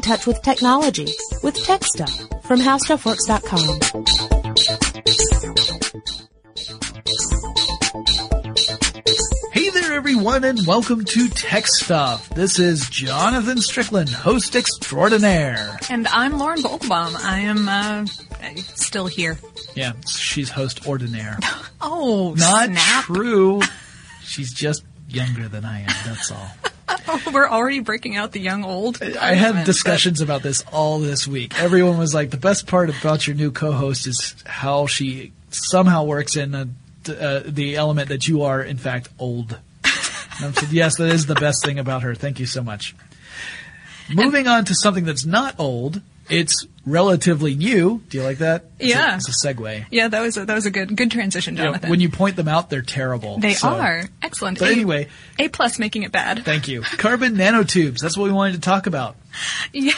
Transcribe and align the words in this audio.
In 0.00 0.04
touch 0.04 0.26
with 0.26 0.40
technology 0.40 1.08
with 1.42 1.62
Tech 1.62 1.84
Stuff 1.84 2.16
from 2.44 2.58
HowStuffWorks.com. 2.58 4.80
Hey 9.52 9.68
there, 9.68 9.92
everyone, 9.92 10.44
and 10.44 10.66
welcome 10.66 11.04
to 11.04 11.28
Tech 11.28 11.66
Stuff. 11.66 12.30
This 12.30 12.58
is 12.58 12.88
Jonathan 12.88 13.60
Strickland, 13.60 14.08
host 14.08 14.56
extraordinaire. 14.56 15.76
And 15.90 16.08
I'm 16.08 16.38
Lauren 16.38 16.60
Vogelbaum. 16.60 17.14
I 17.22 17.40
am 17.40 17.68
uh, 17.68 18.06
still 18.74 19.06
here. 19.06 19.36
Yeah, 19.74 19.92
she's 20.08 20.48
host 20.50 20.86
ordinaire. 20.86 21.38
Oh, 21.82 22.34
Not 22.38 22.66
snap. 22.66 23.04
true. 23.04 23.62
She's 24.22 24.52
just 24.52 24.84
younger 25.08 25.48
than 25.48 25.64
I 25.64 25.80
am, 25.80 25.86
that's 26.04 26.30
all. 26.30 26.50
We're 27.32 27.48
already 27.48 27.80
breaking 27.80 28.16
out 28.16 28.32
the 28.32 28.40
young 28.40 28.64
old. 28.64 29.02
I 29.02 29.34
had 29.34 29.64
discussions 29.64 30.20
about 30.20 30.42
this 30.42 30.64
all 30.72 30.98
this 30.98 31.26
week. 31.26 31.58
Everyone 31.60 31.98
was 31.98 32.14
like, 32.14 32.30
the 32.30 32.36
best 32.36 32.66
part 32.66 32.90
about 32.90 33.26
your 33.26 33.36
new 33.36 33.50
co-host 33.50 34.06
is 34.06 34.34
how 34.46 34.86
she 34.86 35.32
somehow 35.50 36.04
works 36.04 36.36
in 36.36 36.54
uh 36.54 36.66
uh, 37.08 37.40
the 37.46 37.76
element 37.76 38.10
that 38.10 38.28
you 38.28 38.42
are, 38.42 38.62
in 38.62 38.76
fact, 38.76 39.08
old. 39.18 39.58
And 40.42 40.56
I 40.56 40.60
said, 40.60 40.70
yes, 40.70 40.96
that 40.96 41.08
is 41.08 41.26
the 41.26 41.34
best 41.34 41.64
thing 41.64 41.78
about 41.78 42.02
her. 42.02 42.14
Thank 42.14 42.40
you 42.40 42.46
so 42.46 42.62
much. 42.62 42.94
Moving 44.12 44.46
on 44.46 44.64
to 44.66 44.74
something 44.74 45.04
that's 45.04 45.24
not 45.24 45.54
old, 45.58 46.02
it's 46.30 46.66
relatively 46.86 47.54
new. 47.54 48.02
Do 48.08 48.18
you 48.18 48.24
like 48.24 48.38
that? 48.38 48.64
It's 48.78 48.86
a- 48.86 48.96
Yeah. 48.96 49.16
It's 49.16 49.44
a, 49.44 49.48
segue. 49.48 49.86
Yeah, 49.90 50.08
that 50.08 50.20
was 50.20 50.36
a, 50.36 50.44
that 50.46 50.54
was 50.54 50.64
a 50.66 50.70
good 50.70 50.96
good 50.96 51.10
transition, 51.10 51.56
You 51.56 51.64
know, 51.64 51.72
when 51.86 52.00
you 52.00 52.08
point 52.08 52.36
them 52.36 52.48
out, 52.48 52.70
they're 52.70 52.80
terrible. 52.82 53.38
they 53.38 53.52
So- 53.54 53.68
are 53.68 54.04
excellent. 54.22 54.58
But 54.58 54.68
A- 54.68 54.72
anyway, 54.72 55.08
A 55.38 55.48
plus 55.48 55.78
making 55.78 56.04
it 56.04 56.12
bad. 56.12 56.44
thank 56.44 56.68
you. 56.68 56.80
Carbon 56.82 57.36
nanotubes. 57.36 57.98
That's 58.00 58.16
what 58.16 58.24
we 58.24 58.32
wanted 58.32 58.54
to 58.54 58.60
talk 58.60 58.86
about. 58.86 59.16
Yeah. 59.72 59.92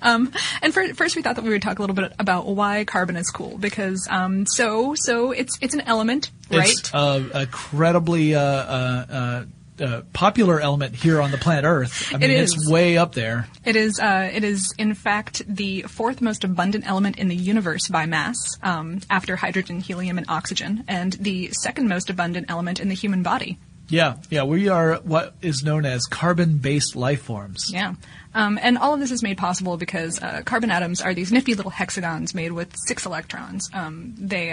Um, 0.00 0.32
and 0.62 0.72
for, 0.72 0.94
first, 0.94 1.14
we 1.14 1.20
thought 1.22 1.36
that 1.36 1.44
we 1.44 1.50
would 1.50 1.60
talk 1.60 1.78
a 1.78 1.82
little 1.82 1.94
bit 1.96 2.12
about 2.18 2.46
why 2.46 2.84
carbon 2.84 3.16
is 3.16 3.30
cool 3.30 3.58
because 3.58 4.06
um, 4.10 4.46
so 4.46 4.94
so 4.96 5.32
it's 5.32 5.58
it's 5.60 5.74
an 5.74 5.82
element, 5.82 6.30
right? 6.50 6.70
It's 6.70 6.94
uh, 6.94 7.22
a 7.34 7.40
incredibly 7.42 8.34
uh, 8.34 8.40
uh, 8.40 9.44
uh, 9.80 9.88
uh, 9.88 10.02
popular 10.12 10.60
element 10.60 10.94
here 10.94 11.20
on 11.20 11.30
the 11.30 11.38
planet 11.38 11.64
Earth. 11.64 12.14
I 12.14 12.18
mean, 12.18 12.30
is. 12.30 12.52
it's 12.52 12.70
way 12.70 12.98
up 12.98 13.14
there. 13.14 13.48
It 13.64 13.76
is. 13.76 13.98
Uh, 13.98 14.30
it 14.32 14.44
is 14.44 14.74
in 14.78 14.94
fact 14.94 15.42
the 15.48 15.82
fourth 15.82 16.20
most 16.20 16.44
abundant 16.44 16.86
element 16.86 17.18
in 17.18 17.28
the 17.28 17.36
universe 17.36 17.88
by 17.88 18.06
mass, 18.06 18.36
um, 18.62 19.00
after 19.10 19.36
hydrogen, 19.36 19.80
helium, 19.80 20.18
and 20.18 20.28
oxygen, 20.28 20.84
and 20.88 21.14
the 21.14 21.50
second 21.52 21.88
most 21.88 22.10
abundant 22.10 22.50
element 22.50 22.80
in 22.80 22.88
the 22.88 22.94
human 22.94 23.22
body. 23.22 23.58
Yeah, 23.88 24.16
yeah. 24.28 24.42
We 24.42 24.68
are 24.68 24.96
what 24.96 25.34
is 25.40 25.62
known 25.62 25.86
as 25.86 26.04
carbon-based 26.04 26.94
life 26.94 27.22
forms. 27.22 27.70
Yeah. 27.72 27.94
Um, 28.34 28.58
and 28.60 28.76
all 28.76 28.92
of 28.92 29.00
this 29.00 29.10
is 29.10 29.22
made 29.22 29.38
possible 29.38 29.78
because 29.78 30.20
uh, 30.22 30.42
carbon 30.44 30.70
atoms 30.70 31.00
are 31.00 31.14
these 31.14 31.32
nifty 31.32 31.54
little 31.54 31.70
hexagons 31.70 32.34
made 32.34 32.52
with 32.52 32.74
six 32.86 33.06
electrons. 33.06 33.70
Um, 33.72 34.14
they. 34.18 34.52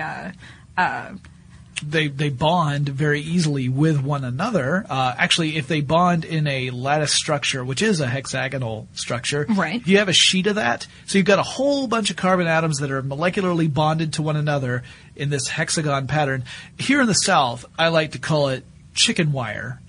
They 1.82 2.08
they 2.08 2.30
bond 2.30 2.90
very 2.90 3.22
easily 3.22 3.70
with 3.70 4.02
one 4.02 4.24
another. 4.24 4.86
Uh, 4.90 5.14
actually, 5.18 5.58
if 5.58 5.68
they 5.68 5.82
bond 5.82 6.26
in 6.26 6.48
a 6.48 6.70
lattice 6.72 7.14
structure, 7.14 7.64
which 7.64 7.82
is 7.82 8.00
a 8.00 8.08
hexagonal 8.08 8.88
structure, 8.94 9.46
Right. 9.50 9.86
You 9.86 9.98
have 10.00 10.10
a 10.10 10.14
sheet 10.14 10.48
of 10.48 10.56
that, 10.56 10.88
so 11.06 11.18
you've 11.18 11.28
got 11.28 11.40
a 11.40 11.44
whole 11.44 11.88
bunch 11.88 12.10
of 12.10 12.16
carbon 12.16 12.48
atoms 12.48 12.80
that 12.80 12.92
are 12.92 13.02
molecularly 13.04 13.72
bonded 13.74 14.14
to 14.14 14.22
one 14.22 14.36
another 14.36 14.84
in 15.16 15.30
this 15.30 15.48
hexagon 15.48 16.08
pattern. 16.08 16.44
Here 16.78 17.02
in 17.02 17.08
the 17.08 17.14
South, 17.14 17.66
I 17.78 17.90
like 17.90 18.12
to 18.12 18.20
call 18.20 18.50
it 18.50 18.64
chicken 18.96 19.32
wire. 19.32 19.80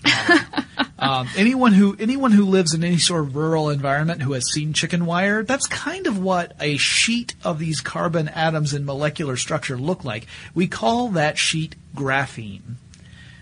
Um, 0.99 1.29
anyone 1.37 1.73
who 1.73 1.95
anyone 1.99 2.31
who 2.31 2.45
lives 2.45 2.73
in 2.73 2.83
any 2.83 2.97
sort 2.97 3.21
of 3.21 3.35
rural 3.35 3.69
environment 3.69 4.23
who 4.23 4.33
has 4.33 4.51
seen 4.51 4.73
chicken 4.73 5.05
wire, 5.05 5.43
that's 5.43 5.67
kind 5.67 6.07
of 6.07 6.17
what 6.17 6.53
a 6.59 6.77
sheet 6.77 7.35
of 7.43 7.59
these 7.59 7.81
carbon 7.81 8.27
atoms 8.29 8.73
in 8.73 8.83
molecular 8.83 9.37
structure 9.37 9.77
look 9.77 10.03
like. 10.03 10.25
We 10.55 10.67
call 10.67 11.09
that 11.09 11.37
sheet 11.37 11.75
graphene. 11.95 12.77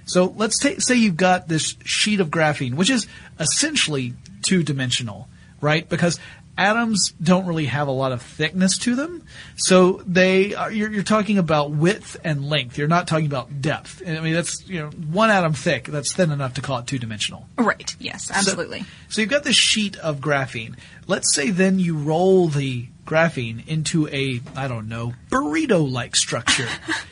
So 0.05 0.33
let's 0.35 0.61
say 0.61 0.95
you've 0.95 1.17
got 1.17 1.47
this 1.47 1.75
sheet 1.85 2.19
of 2.19 2.29
graphene, 2.29 2.75
which 2.75 2.89
is 2.89 3.07
essentially 3.39 4.13
two 4.41 4.61
dimensional, 4.61 5.29
right? 5.61 5.87
Because 5.87 6.19
atoms 6.57 7.11
don't 7.21 7.45
really 7.45 7.65
have 7.65 7.87
a 7.87 7.91
lot 7.91 8.11
of 8.11 8.21
thickness 8.21 8.77
to 8.79 8.95
them, 8.95 9.25
so 9.57 10.01
they 10.05 10.53
are, 10.55 10.71
you're, 10.71 10.91
you're 10.91 11.03
talking 11.03 11.37
about 11.37 11.71
width 11.71 12.17
and 12.23 12.49
length. 12.49 12.77
You're 12.77 12.87
not 12.87 13.07
talking 13.07 13.25
about 13.25 13.61
depth. 13.61 14.01
I 14.07 14.19
mean, 14.19 14.33
that's 14.33 14.67
you 14.67 14.79
know 14.79 14.89
one 14.89 15.29
atom 15.29 15.53
thick. 15.53 15.85
That's 15.85 16.13
thin 16.13 16.31
enough 16.31 16.55
to 16.55 16.61
call 16.61 16.79
it 16.79 16.87
two 16.87 16.99
dimensional. 16.99 17.47
Right. 17.57 17.95
Yes. 17.99 18.31
Absolutely. 18.33 18.81
So, 18.81 18.85
so 19.09 19.21
you've 19.21 19.29
got 19.29 19.43
this 19.43 19.55
sheet 19.55 19.97
of 19.97 20.19
graphene. 20.19 20.75
Let's 21.07 21.33
say 21.35 21.49
then 21.51 21.79
you 21.79 21.97
roll 21.97 22.47
the 22.47 22.87
graphene 23.05 23.67
into 23.67 24.07
a 24.07 24.41
I 24.55 24.67
don't 24.67 24.87
know 24.87 25.13
burrito-like 25.29 26.15
structure. 26.15 26.67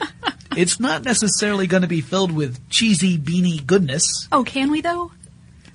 it's 0.57 0.79
not 0.79 1.03
necessarily 1.03 1.67
going 1.67 1.81
to 1.83 1.87
be 1.87 2.01
filled 2.01 2.31
with 2.31 2.67
cheesy 2.69 3.17
beanie 3.17 3.65
goodness. 3.65 4.27
oh, 4.31 4.43
can 4.43 4.71
we 4.71 4.81
though? 4.81 5.11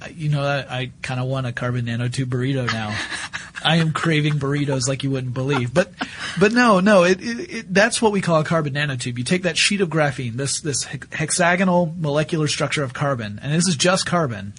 Uh, 0.03 0.09
You 0.15 0.29
know, 0.29 0.43
I, 0.43 0.59
I 0.81 0.91
kind 1.03 1.21
of 1.21 1.27
want 1.27 1.47
a 1.47 1.53
carbon 1.53 1.87
nanotube 1.87 2.27
burrito 2.27 2.67
now. 2.67 2.97
I 3.63 3.77
am 3.77 3.93
craving 3.93 4.35
burritos 4.35 4.89
like 4.89 5.03
you 5.03 5.11
wouldn't 5.11 5.35
believe. 5.35 5.73
But, 5.75 5.93
but 6.39 6.53
no, 6.53 6.81
no, 6.81 7.05
it, 7.05 7.21
it, 7.21 7.55
it, 7.55 7.75
that's 7.75 8.01
what 8.01 8.13
we 8.13 8.21
call 8.21 8.41
a 8.41 8.45
carbon 8.45 8.75
nanotube. 8.75 9.19
You 9.19 9.25
take 9.25 9.43
that 9.43 9.57
sheet 9.57 9.81
of 9.81 9.89
graphene, 9.89 10.35
this, 10.35 10.61
this 10.61 10.85
hexagonal 11.13 11.95
molecular 11.99 12.49
structure 12.49 12.83
of 12.83 12.95
carbon, 12.95 13.39
and 13.43 13.53
this 13.53 13.69
is 13.69 13.77
just 13.77 14.07
carbon. 14.07 14.55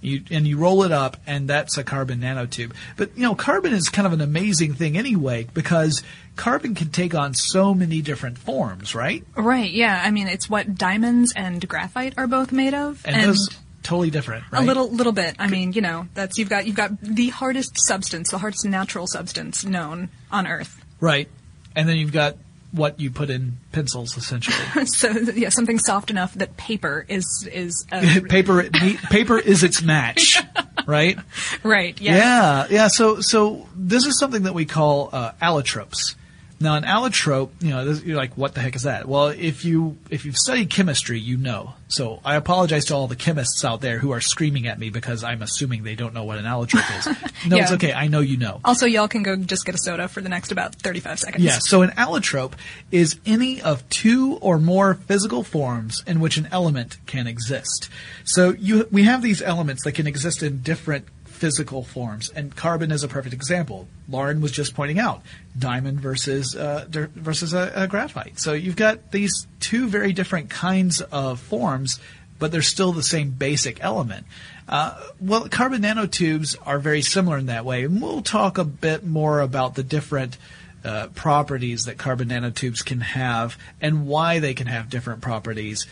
You, 0.00 0.22
and 0.30 0.46
you 0.46 0.58
roll 0.58 0.82
it 0.82 0.92
up, 0.92 1.16
and 1.26 1.48
that's 1.48 1.78
a 1.78 1.84
carbon 1.84 2.20
nanotube. 2.20 2.72
But, 2.98 3.16
you 3.16 3.22
know, 3.22 3.34
carbon 3.34 3.72
is 3.72 3.88
kind 3.88 4.06
of 4.06 4.12
an 4.12 4.20
amazing 4.20 4.74
thing 4.74 4.98
anyway, 4.98 5.46
because 5.54 6.02
carbon 6.36 6.74
can 6.74 6.90
take 6.90 7.14
on 7.14 7.32
so 7.32 7.72
many 7.72 8.02
different 8.02 8.36
forms, 8.36 8.94
right? 8.94 9.24
Right. 9.34 9.70
Yeah. 9.70 9.98
I 10.04 10.10
mean, 10.10 10.28
it's 10.28 10.50
what 10.50 10.74
diamonds 10.74 11.32
and 11.34 11.66
graphite 11.66 12.18
are 12.18 12.26
both 12.26 12.52
made 12.52 12.74
of, 12.74 13.00
And, 13.06 13.30
those 13.30 13.48
totally 13.84 14.10
different, 14.10 14.44
right? 14.50 14.62
A 14.62 14.66
little, 14.66 14.90
little 14.90 15.12
bit. 15.12 15.36
I 15.38 15.46
mean, 15.46 15.72
you 15.72 15.80
know, 15.82 16.08
that's 16.14 16.38
you've 16.38 16.48
got 16.48 16.66
you've 16.66 16.74
got 16.74 17.00
the 17.00 17.28
hardest 17.28 17.72
substance, 17.86 18.30
the 18.30 18.38
hardest 18.38 18.64
natural 18.64 19.06
substance 19.06 19.64
known 19.64 20.08
on 20.32 20.46
Earth. 20.48 20.84
Right. 21.00 21.28
And 21.76 21.88
then 21.88 21.96
you've 21.96 22.12
got 22.12 22.36
what 22.72 22.98
you 22.98 23.10
put 23.10 23.30
in 23.30 23.58
pencils, 23.70 24.16
essentially. 24.16 24.56
So 24.86 25.10
yeah, 25.10 25.50
something 25.50 25.78
soft 25.78 26.10
enough 26.10 26.34
that 26.34 26.56
paper 26.56 27.06
is 27.08 27.48
is 27.52 27.86
uh, 27.92 28.00
paper, 28.28 28.64
paper 29.10 29.38
is 29.38 29.62
its 29.62 29.82
match, 29.82 30.42
right? 30.86 31.18
right. 31.62 31.98
Yeah. 32.00 32.16
Yeah, 32.16 32.66
yeah. 32.70 32.88
So, 32.88 33.20
so 33.20 33.68
this 33.76 34.06
is 34.06 34.18
something 34.18 34.42
that 34.42 34.54
we 34.54 34.64
call 34.64 35.10
uh, 35.12 35.32
allotropes. 35.40 36.16
Now, 36.60 36.76
an 36.76 36.84
allotrope, 36.84 37.50
you 37.60 37.70
know, 37.70 37.84
this, 37.84 38.02
you're 38.02 38.16
like, 38.16 38.36
what 38.36 38.54
the 38.54 38.60
heck 38.60 38.76
is 38.76 38.84
that? 38.84 39.06
Well, 39.06 39.28
if 39.28 39.64
you 39.64 39.98
if 40.08 40.24
you've 40.24 40.36
studied 40.36 40.70
chemistry, 40.70 41.18
you 41.18 41.36
know. 41.36 41.74
So, 41.88 42.20
I 42.24 42.36
apologize 42.36 42.86
to 42.86 42.94
all 42.94 43.06
the 43.06 43.16
chemists 43.16 43.64
out 43.64 43.80
there 43.80 43.98
who 43.98 44.12
are 44.12 44.20
screaming 44.20 44.66
at 44.66 44.78
me 44.78 44.90
because 44.90 45.24
I'm 45.24 45.42
assuming 45.42 45.82
they 45.82 45.94
don't 45.94 46.14
know 46.14 46.24
what 46.24 46.38
an 46.38 46.44
allotrope 46.44 46.98
is. 46.98 47.16
No, 47.46 47.58
it's 47.58 47.72
okay. 47.72 47.92
I 47.92 48.06
know 48.06 48.20
you 48.20 48.38
know. 48.38 48.60
Also, 48.64 48.86
y'all 48.86 49.06
can 49.06 49.22
go 49.22 49.36
just 49.36 49.66
get 49.66 49.74
a 49.74 49.78
soda 49.78 50.08
for 50.08 50.22
the 50.22 50.30
next 50.30 50.50
about 50.50 50.74
thirty-five 50.76 51.18
seconds. 51.18 51.44
Yeah, 51.44 51.58
so 51.58 51.82
an 51.82 51.90
allotrope 51.90 52.52
is 52.90 53.20
any 53.26 53.60
of 53.60 53.86
two 53.90 54.38
or 54.40 54.58
more 54.58 54.94
physical 54.94 55.42
forms 55.42 56.02
in 56.06 56.20
which 56.20 56.38
an 56.38 56.48
element 56.50 56.96
can 57.04 57.26
exist. 57.26 57.90
So 58.24 58.54
you, 58.54 58.88
we 58.90 59.02
have 59.04 59.20
these 59.20 59.42
elements 59.42 59.84
that 59.84 59.92
can 59.92 60.06
exist 60.06 60.42
in 60.42 60.62
different 60.62 61.04
physical 61.44 61.82
forms, 61.82 62.30
and 62.30 62.56
carbon 62.56 62.90
is 62.90 63.04
a 63.04 63.08
perfect 63.08 63.34
example. 63.34 63.86
Lauren 64.08 64.40
was 64.40 64.50
just 64.50 64.74
pointing 64.74 64.98
out 64.98 65.20
diamond 65.58 66.00
versus 66.00 66.56
uh, 66.56 66.86
versus 66.88 67.52
a, 67.52 67.70
a 67.74 67.86
graphite. 67.86 68.40
So 68.40 68.54
you've 68.54 68.76
got 68.76 69.12
these 69.12 69.46
two 69.60 69.86
very 69.86 70.14
different 70.14 70.48
kinds 70.48 71.02
of 71.02 71.38
forms, 71.38 72.00
but 72.38 72.50
they're 72.50 72.62
still 72.62 72.92
the 72.92 73.02
same 73.02 73.28
basic 73.28 73.84
element. 73.84 74.24
Uh, 74.66 74.98
well, 75.20 75.46
carbon 75.50 75.82
nanotubes 75.82 76.56
are 76.64 76.78
very 76.78 77.02
similar 77.02 77.36
in 77.36 77.44
that 77.46 77.66
way, 77.66 77.84
and 77.84 78.00
we'll 78.00 78.22
talk 78.22 78.56
a 78.56 78.64
bit 78.64 79.04
more 79.04 79.42
about 79.42 79.74
the 79.74 79.82
different 79.82 80.38
uh, 80.82 81.08
properties 81.08 81.84
that 81.84 81.98
carbon 81.98 82.30
nanotubes 82.30 82.82
can 82.82 83.00
have 83.00 83.58
and 83.82 84.06
why 84.06 84.38
they 84.38 84.54
can 84.54 84.66
have 84.66 84.88
different 84.88 85.20
properties. 85.20 85.86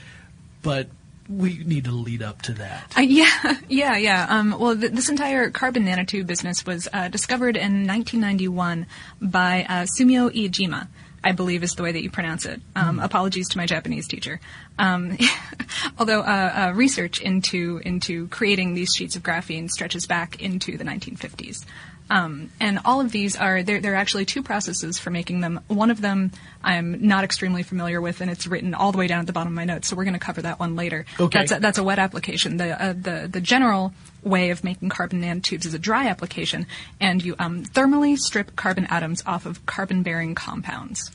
But 0.62 0.88
we 1.28 1.62
need 1.64 1.84
to 1.84 1.92
lead 1.92 2.22
up 2.22 2.42
to 2.42 2.52
that. 2.54 2.92
Uh, 2.96 3.02
yeah, 3.02 3.56
yeah, 3.68 3.96
yeah. 3.96 4.26
Um, 4.28 4.56
well, 4.58 4.76
th- 4.76 4.92
this 4.92 5.08
entire 5.08 5.50
carbon 5.50 5.84
nanotube 5.84 6.26
business 6.26 6.64
was 6.66 6.88
uh, 6.92 7.08
discovered 7.08 7.56
in 7.56 7.86
1991 7.86 8.86
by 9.20 9.64
uh, 9.68 9.86
Sumio 9.98 10.30
Iijima. 10.30 10.88
I 11.24 11.32
believe 11.32 11.62
is 11.62 11.74
the 11.74 11.84
way 11.84 11.92
that 11.92 12.02
you 12.02 12.10
pronounce 12.10 12.46
it. 12.46 12.60
Um, 12.74 12.98
Apologies 12.98 13.48
to 13.50 13.58
my 13.58 13.66
Japanese 13.66 14.08
teacher. 14.08 14.40
Um, 14.78 15.16
although 15.98 16.20
uh, 16.20 16.24
uh, 16.70 16.72
research 16.74 17.20
into 17.20 17.80
into 17.84 18.26
creating 18.28 18.74
these 18.74 18.92
sheets 18.94 19.14
of 19.14 19.22
graphene 19.22 19.70
stretches 19.70 20.06
back 20.06 20.42
into 20.42 20.76
the 20.76 20.84
1950s. 20.84 21.64
Um, 22.10 22.50
and 22.60 22.78
all 22.84 23.00
of 23.00 23.10
these 23.10 23.36
are 23.36 23.62
there. 23.62 23.80
There 23.80 23.92
are 23.94 23.96
actually 23.96 24.26
two 24.26 24.42
processes 24.42 24.98
for 24.98 25.10
making 25.10 25.40
them. 25.40 25.60
One 25.68 25.90
of 25.90 26.00
them 26.00 26.30
I'm 26.62 27.06
not 27.06 27.24
extremely 27.24 27.62
familiar 27.62 28.00
with, 28.00 28.20
and 28.20 28.30
it's 28.30 28.46
written 28.46 28.74
all 28.74 28.92
the 28.92 28.98
way 28.98 29.06
down 29.06 29.20
at 29.20 29.26
the 29.26 29.32
bottom 29.32 29.52
of 29.52 29.56
my 29.56 29.64
notes. 29.64 29.88
So 29.88 29.96
we're 29.96 30.04
going 30.04 30.12
to 30.14 30.20
cover 30.20 30.42
that 30.42 30.60
one 30.60 30.76
later. 30.76 31.06
Okay. 31.18 31.38
That's 31.38 31.52
a, 31.52 31.60
that's 31.60 31.78
a 31.78 31.82
wet 31.82 31.98
application. 31.98 32.58
The 32.58 32.82
uh, 32.82 32.92
the 32.92 33.28
the 33.32 33.40
general 33.40 33.94
way 34.22 34.50
of 34.50 34.62
making 34.62 34.90
carbon 34.90 35.22
nanotubes 35.22 35.64
is 35.64 35.74
a 35.74 35.78
dry 35.78 36.08
application, 36.08 36.66
and 37.00 37.24
you 37.24 37.34
um, 37.38 37.64
thermally 37.64 38.18
strip 38.18 38.56
carbon 38.56 38.86
atoms 38.90 39.22
off 39.26 39.46
of 39.46 39.64
carbon-bearing 39.64 40.34
compounds. 40.34 41.10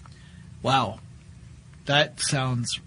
Wow, 0.64 1.00
that 1.86 2.20
sounds 2.20 2.80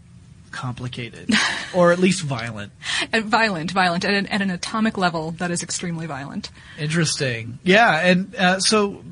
complicated, 0.50 1.30
or 1.74 1.92
at 1.92 1.98
least 1.98 2.22
violent. 2.22 2.72
And 3.12 3.24
violent, 3.24 3.70
violent 3.70 4.04
at 4.04 4.14
an, 4.14 4.26
at 4.26 4.42
an 4.42 4.50
atomic 4.50 4.98
level. 4.98 5.32
That 5.32 5.50
is 5.50 5.62
extremely 5.62 6.06
violent. 6.06 6.50
Interesting. 6.78 7.58
Yeah, 7.64 7.98
and 8.06 8.34
uh, 8.36 8.60
so 8.60 9.02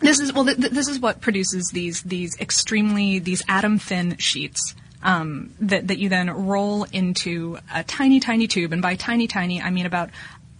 This 0.00 0.20
is 0.20 0.32
well. 0.32 0.44
Th- 0.44 0.56
th- 0.58 0.70
this 0.70 0.88
is 0.88 1.00
what 1.00 1.20
produces 1.20 1.70
these 1.72 2.02
these 2.02 2.38
extremely 2.38 3.18
these 3.18 3.42
atom 3.48 3.78
thin 3.78 4.16
sheets 4.18 4.74
um, 5.02 5.54
that 5.60 5.88
that 5.88 5.98
you 5.98 6.08
then 6.08 6.30
roll 6.30 6.84
into 6.84 7.58
a 7.74 7.82
tiny 7.82 8.20
tiny 8.20 8.46
tube, 8.46 8.72
and 8.72 8.82
by 8.82 8.96
tiny 8.96 9.26
tiny 9.26 9.60
I 9.62 9.70
mean 9.70 9.86
about 9.86 10.10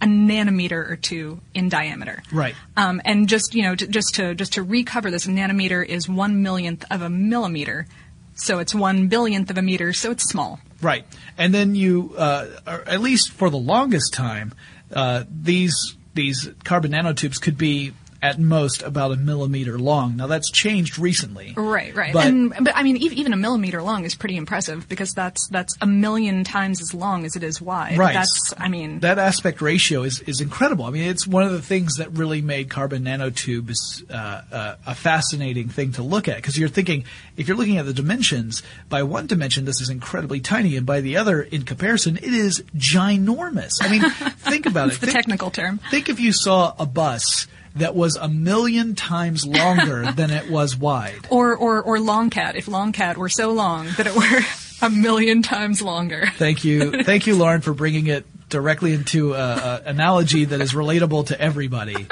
a 0.01 0.05
nanometer 0.05 0.89
or 0.89 0.97
two 0.97 1.39
in 1.53 1.69
diameter. 1.69 2.21
Right. 2.31 2.55
Um, 2.75 3.01
and 3.05 3.29
just 3.29 3.55
you 3.55 3.63
know 3.63 3.75
to, 3.75 3.87
just 3.87 4.15
to 4.15 4.35
just 4.35 4.53
to 4.53 4.63
recover 4.63 5.11
this, 5.11 5.25
a 5.27 5.29
nanometer 5.29 5.85
is 5.85 6.09
one 6.09 6.41
millionth 6.41 6.83
of 6.91 7.01
a 7.01 7.09
millimeter, 7.09 7.85
so 8.35 8.59
it's 8.59 8.73
one 8.73 9.07
billionth 9.07 9.49
of 9.49 9.57
a 9.57 9.61
meter, 9.61 9.93
so 9.93 10.11
it's 10.11 10.23
small. 10.23 10.59
Right. 10.81 11.05
And 11.37 11.53
then 11.53 11.75
you, 11.75 12.13
uh, 12.17 12.47
at 12.65 13.01
least 13.01 13.31
for 13.31 13.49
the 13.49 13.57
longest 13.57 14.13
time, 14.13 14.53
uh, 14.93 15.23
these 15.29 15.75
these 16.13 16.49
carbon 16.63 16.91
nanotubes 16.91 17.41
could 17.41 17.57
be 17.57 17.93
at 18.23 18.39
most 18.39 18.81
about 18.81 19.11
a 19.11 19.17
millimeter 19.17 19.77
long. 19.77 20.15
Now 20.15 20.27
that's 20.27 20.49
changed 20.49 20.97
recently. 20.97 21.53
Right, 21.55 21.93
right. 21.93 22.13
But- 22.13 22.25
and 22.25 22.51
but 22.61 22.75
I 22.75 22.81
mean, 22.81 22.97
even 22.97 23.33
a 23.33 23.37
millimeter 23.37 23.81
long 23.83 24.05
is 24.05 24.15
pretty 24.15 24.37
impressive 24.37 24.87
because 24.89 25.11
that's 25.13 25.47
that's 25.49 25.75
a 25.81 25.85
million 25.85 26.43
times 26.43 26.81
as 26.81 26.93
long 26.93 27.25
as 27.25 27.35
it 27.35 27.43
is 27.43 27.61
wide. 27.61 27.97
Right. 27.97 28.13
That's 28.13 28.53
I 28.57 28.69
mean, 28.69 29.01
That 29.01 29.19
aspect 29.19 29.61
ratio 29.61 30.03
is, 30.03 30.21
is 30.21 30.39
incredible. 30.41 30.85
I 30.85 30.89
mean, 30.91 31.03
it's 31.09 31.27
one 31.27 31.43
of 31.43 31.51
the 31.51 31.61
things 31.61 31.95
that 31.97 32.11
really 32.11 32.41
made 32.41 32.69
carbon 32.69 33.03
nanotubes 33.03 34.09
uh, 34.09 34.41
uh, 34.51 34.75
a 34.87 34.95
fascinating 34.95 35.67
thing 35.69 35.91
to 35.93 36.03
look 36.03 36.27
at 36.29 36.37
because 36.37 36.57
you're 36.57 36.69
thinking, 36.69 37.03
if 37.35 37.47
you're 37.47 37.57
looking 37.57 37.77
at 37.77 37.85
the 37.85 37.93
dimensions, 37.93 38.63
by 38.87 39.03
one 39.03 39.27
dimension 39.27 39.65
this 39.65 39.81
is 39.81 39.89
incredibly 39.89 40.39
tiny, 40.39 40.77
and 40.77 40.85
by 40.85 41.01
the 41.01 41.17
other, 41.17 41.41
in 41.41 41.63
comparison, 41.63 42.15
it 42.17 42.23
is 42.23 42.63
ginormous. 42.77 43.73
I 43.81 43.89
mean, 43.89 44.09
think 44.37 44.65
about 44.65 44.87
it. 44.89 44.99
the 45.01 45.07
Think- 45.07 45.13
technical 45.17 45.51
term. 45.51 45.79
Think 45.91 46.07
if 46.09 46.19
you 46.21 46.31
saw 46.31 46.73
a 46.79 46.85
bus 46.85 47.47
that 47.75 47.95
was 47.95 48.15
a 48.15 48.27
million 48.27 48.95
times 48.95 49.45
longer 49.45 50.11
than 50.15 50.31
it 50.31 50.49
was 50.49 50.77
wide. 50.77 51.27
Or 51.29 51.55
or 51.55 51.81
or 51.81 51.99
long 51.99 52.29
cat. 52.29 52.55
If 52.55 52.67
long 52.67 52.91
cat 52.91 53.17
were 53.17 53.29
so 53.29 53.51
long 53.51 53.87
that 53.97 54.07
it 54.07 54.15
were 54.15 54.41
a 54.81 54.89
million 54.89 55.41
times 55.41 55.81
longer. 55.81 56.27
Thank 56.37 56.63
you, 56.63 56.91
thank 57.03 57.27
you, 57.27 57.35
Lauren, 57.35 57.61
for 57.61 57.73
bringing 57.73 58.07
it 58.07 58.25
directly 58.49 58.93
into 58.93 59.33
a, 59.33 59.37
a 59.37 59.81
analogy 59.85 60.45
that 60.45 60.61
is 60.61 60.73
relatable 60.73 61.27
to 61.27 61.39
everybody. 61.39 62.07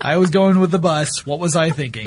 I 0.00 0.18
was 0.18 0.30
going 0.30 0.60
with 0.60 0.70
the 0.70 0.78
bus. 0.78 1.26
What 1.26 1.38
was 1.40 1.56
I 1.56 1.70
thinking? 1.70 2.06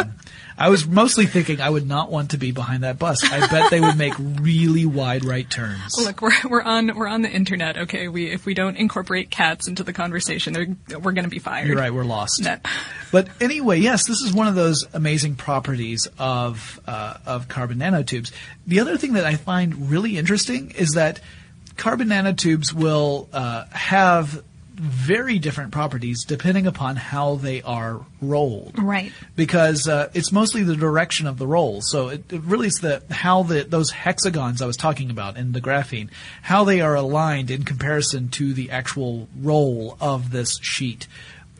I 0.59 0.67
was 0.69 0.85
mostly 0.85 1.25
thinking 1.25 1.61
I 1.61 1.69
would 1.69 1.87
not 1.87 2.11
want 2.11 2.31
to 2.31 2.37
be 2.37 2.51
behind 2.51 2.83
that 2.83 2.99
bus. 2.99 3.23
I 3.23 3.47
bet 3.47 3.71
they 3.71 3.79
would 3.79 3.97
make 3.97 4.13
really 4.19 4.85
wide 4.85 5.23
right 5.23 5.49
turns. 5.49 5.95
Look, 5.97 6.21
we're 6.21 6.31
we're 6.49 6.61
on 6.61 6.93
we're 6.95 7.07
on 7.07 7.21
the 7.21 7.29
internet. 7.31 7.77
Okay, 7.77 8.09
we 8.09 8.29
if 8.29 8.45
we 8.45 8.53
don't 8.53 8.75
incorporate 8.75 9.29
cats 9.31 9.67
into 9.69 9.83
the 9.83 9.93
conversation, 9.93 10.77
we're 10.89 11.13
going 11.13 11.23
to 11.23 11.29
be 11.29 11.39
fired. 11.39 11.67
You're 11.67 11.77
right, 11.77 11.93
we're 11.93 12.03
lost. 12.03 12.43
That- 12.43 12.65
But 13.11 13.29
anyway, 13.39 13.79
yes, 13.79 14.05
this 14.05 14.21
is 14.21 14.33
one 14.33 14.47
of 14.47 14.55
those 14.55 14.85
amazing 14.93 15.35
properties 15.35 16.07
of 16.19 16.79
uh, 16.85 17.15
of 17.25 17.47
carbon 17.47 17.79
nanotubes. 17.79 18.31
The 18.67 18.81
other 18.81 18.97
thing 18.97 19.13
that 19.13 19.23
I 19.25 19.35
find 19.35 19.89
really 19.89 20.17
interesting 20.17 20.71
is 20.71 20.89
that 20.91 21.21
carbon 21.77 22.09
nanotubes 22.09 22.73
will 22.73 23.29
uh, 23.31 23.63
have 23.71 24.43
very 24.79 25.39
different 25.39 25.71
properties 25.71 26.23
depending 26.25 26.65
upon 26.65 26.95
how 26.95 27.35
they 27.35 27.61
are 27.61 27.99
rolled. 28.21 28.79
Right. 28.79 29.11
Because 29.35 29.87
uh, 29.87 30.09
it's 30.13 30.31
mostly 30.31 30.63
the 30.63 30.75
direction 30.75 31.27
of 31.27 31.37
the 31.37 31.45
roll. 31.45 31.81
So 31.81 32.07
it, 32.09 32.31
it 32.31 32.41
really 32.41 32.67
is 32.67 32.75
the 32.75 33.03
how 33.11 33.43
the 33.43 33.63
those 33.63 33.91
hexagons 33.91 34.61
I 34.61 34.65
was 34.65 34.77
talking 34.77 35.09
about 35.11 35.37
in 35.37 35.51
the 35.51 35.61
graphene, 35.61 36.09
how 36.41 36.63
they 36.63 36.81
are 36.81 36.95
aligned 36.95 37.51
in 37.51 37.63
comparison 37.63 38.29
to 38.29 38.53
the 38.53 38.71
actual 38.71 39.27
roll 39.39 39.97
of 39.99 40.31
this 40.31 40.57
sheet. 40.61 41.07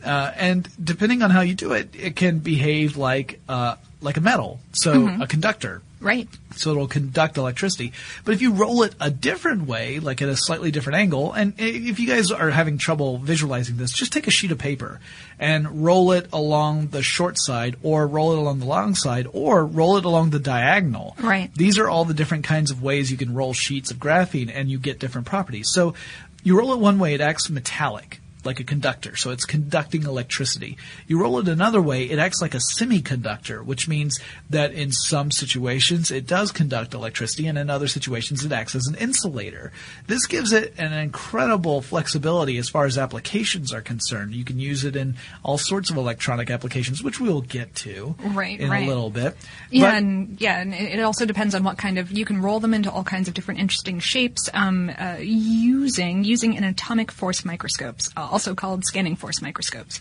Uh, 0.04 0.32
and 0.38 0.70
depending 0.82 1.22
on 1.22 1.30
how 1.30 1.42
you 1.42 1.54
do 1.54 1.74
it, 1.74 1.90
it 1.94 2.16
can 2.16 2.40
behave 2.40 2.96
like 2.96 3.40
uh, 3.50 3.76
like 4.02 4.16
a 4.16 4.22
metal, 4.22 4.60
so 4.72 4.94
Mhm. 4.96 5.22
a 5.22 5.28
conductor. 5.28 5.82
Right. 6.00 6.30
So 6.56 6.72
it'll 6.72 6.88
conduct 6.88 7.38
electricity. 7.38 7.92
But 8.24 8.34
if 8.34 8.42
you 8.42 8.54
roll 8.54 8.84
it 8.84 8.96
a 9.00 9.12
different 9.12 9.68
way, 9.68 10.00
like 10.00 10.22
at 10.22 10.30
a 10.30 10.38
slightly 10.38 10.72
different 10.72 10.98
angle, 10.98 11.34
and 11.34 11.54
if 11.58 12.00
you 12.00 12.08
guys 12.08 12.32
are 12.32 12.50
having 12.50 12.78
trouble 12.78 13.18
visualizing 13.18 13.78
this, 13.78 13.92
just 13.92 14.14
take 14.14 14.28
a 14.28 14.32
sheet 14.32 14.52
of 14.52 14.58
paper 14.58 15.00
and 15.38 15.84
roll 15.84 16.12
it 16.14 16.28
along 16.32 16.88
the 16.88 17.04
short 17.04 17.38
side, 17.38 17.76
or 17.84 18.08
roll 18.08 18.34
it 18.34 18.38
along 18.38 18.60
the 18.60 18.66
long 18.66 18.96
side, 18.96 19.28
or 19.34 19.66
roll 19.66 19.98
it 19.98 20.06
along 20.06 20.30
the 20.30 20.40
diagonal. 20.40 21.16
Right. 21.20 21.54
These 21.54 21.78
are 21.78 21.90
all 21.90 22.06
the 22.06 22.14
different 22.14 22.44
kinds 22.46 22.72
of 22.72 22.82
ways 22.82 23.12
you 23.12 23.18
can 23.18 23.34
roll 23.34 23.54
sheets 23.54 23.92
of 23.92 23.98
graphene 23.98 24.52
and 24.54 24.70
you 24.70 24.80
get 24.80 25.00
different 25.00 25.28
properties. 25.28 25.70
So 25.72 25.94
you 26.44 26.58
roll 26.58 26.74
it 26.74 26.80
one 26.80 27.00
way, 27.00 27.14
it 27.14 27.22
acts 27.22 27.50
metallic, 27.50 28.22
like 28.46 28.60
a 28.60 28.64
conductor. 28.64 29.16
So 29.16 29.32
it's 29.32 29.46
conducting 29.46 30.04
electricity. 30.04 30.78
You 31.08 31.20
roll 31.22 31.40
it 31.40 31.48
another 31.48 31.82
way, 31.82 32.06
it 32.06 32.20
acts 32.20 32.42
like 32.42 32.54
a 32.54 32.60
semiconductor, 32.60 33.64
which 33.64 33.88
means 33.88 34.20
that 34.50 34.72
in 34.74 34.92
some 34.92 35.32
situations 35.32 36.12
it 36.12 36.26
does 36.28 36.52
conduct 36.52 36.94
electricity 36.94 37.48
and 37.48 37.58
in 37.58 37.70
other 37.70 37.88
situations 37.88 38.46
it 38.46 38.52
acts 38.52 38.76
as 38.76 38.88
an 38.88 38.96
insulator. 38.96 39.72
This 40.08 40.26
gives 40.26 40.54
it 40.54 40.74
an 40.78 40.94
incredible 40.94 41.82
flexibility 41.82 42.58
as 42.58 42.70
far 42.70 42.86
as 42.86 42.98
applications 42.98 43.74
are 43.74 43.82
concerned. 43.82 44.34
You 44.34 44.46
can 44.46 44.60
use 44.60 44.84
it 44.84 44.96
in 44.96 45.16
all 45.44 45.58
sorts 45.58 45.90
of 45.90 45.98
electronic 45.98 46.50
applications, 46.50 47.04
which 47.04 47.20
we'll 47.20 47.42
get 47.42 47.76
to 47.76 48.16
Right, 48.24 48.60
in 48.60 48.70
right. 48.70 48.86
a 48.86 48.88
little 48.88 49.10
bit. 49.10 49.36
Yeah, 49.70 49.92
But- 49.92 49.98
and 49.98 50.42
yeah, 50.42 50.60
and 50.62 50.74
it 50.74 51.00
also 51.02 51.26
depends 51.26 51.56
on 51.56 51.64
what 51.64 51.78
kind 51.78 51.98
of 51.98 52.12
you 52.12 52.26
can 52.26 52.42
roll 52.42 52.60
them 52.60 52.74
into 52.74 52.92
all 52.92 53.04
kinds 53.04 53.28
of 53.28 53.34
different 53.34 53.60
interesting 53.60 54.00
shapes 54.00 54.50
um, 54.54 54.90
uh, 54.98 55.18
using 55.20 56.24
using 56.24 56.58
an 56.58 56.64
atomic 56.64 57.12
force 57.12 57.44
microscopes, 57.46 58.10
uh, 58.16 58.29
also 58.30 58.56
called 58.56 58.86
scanning 58.86 59.16
force 59.16 59.42
microscopes, 59.42 60.00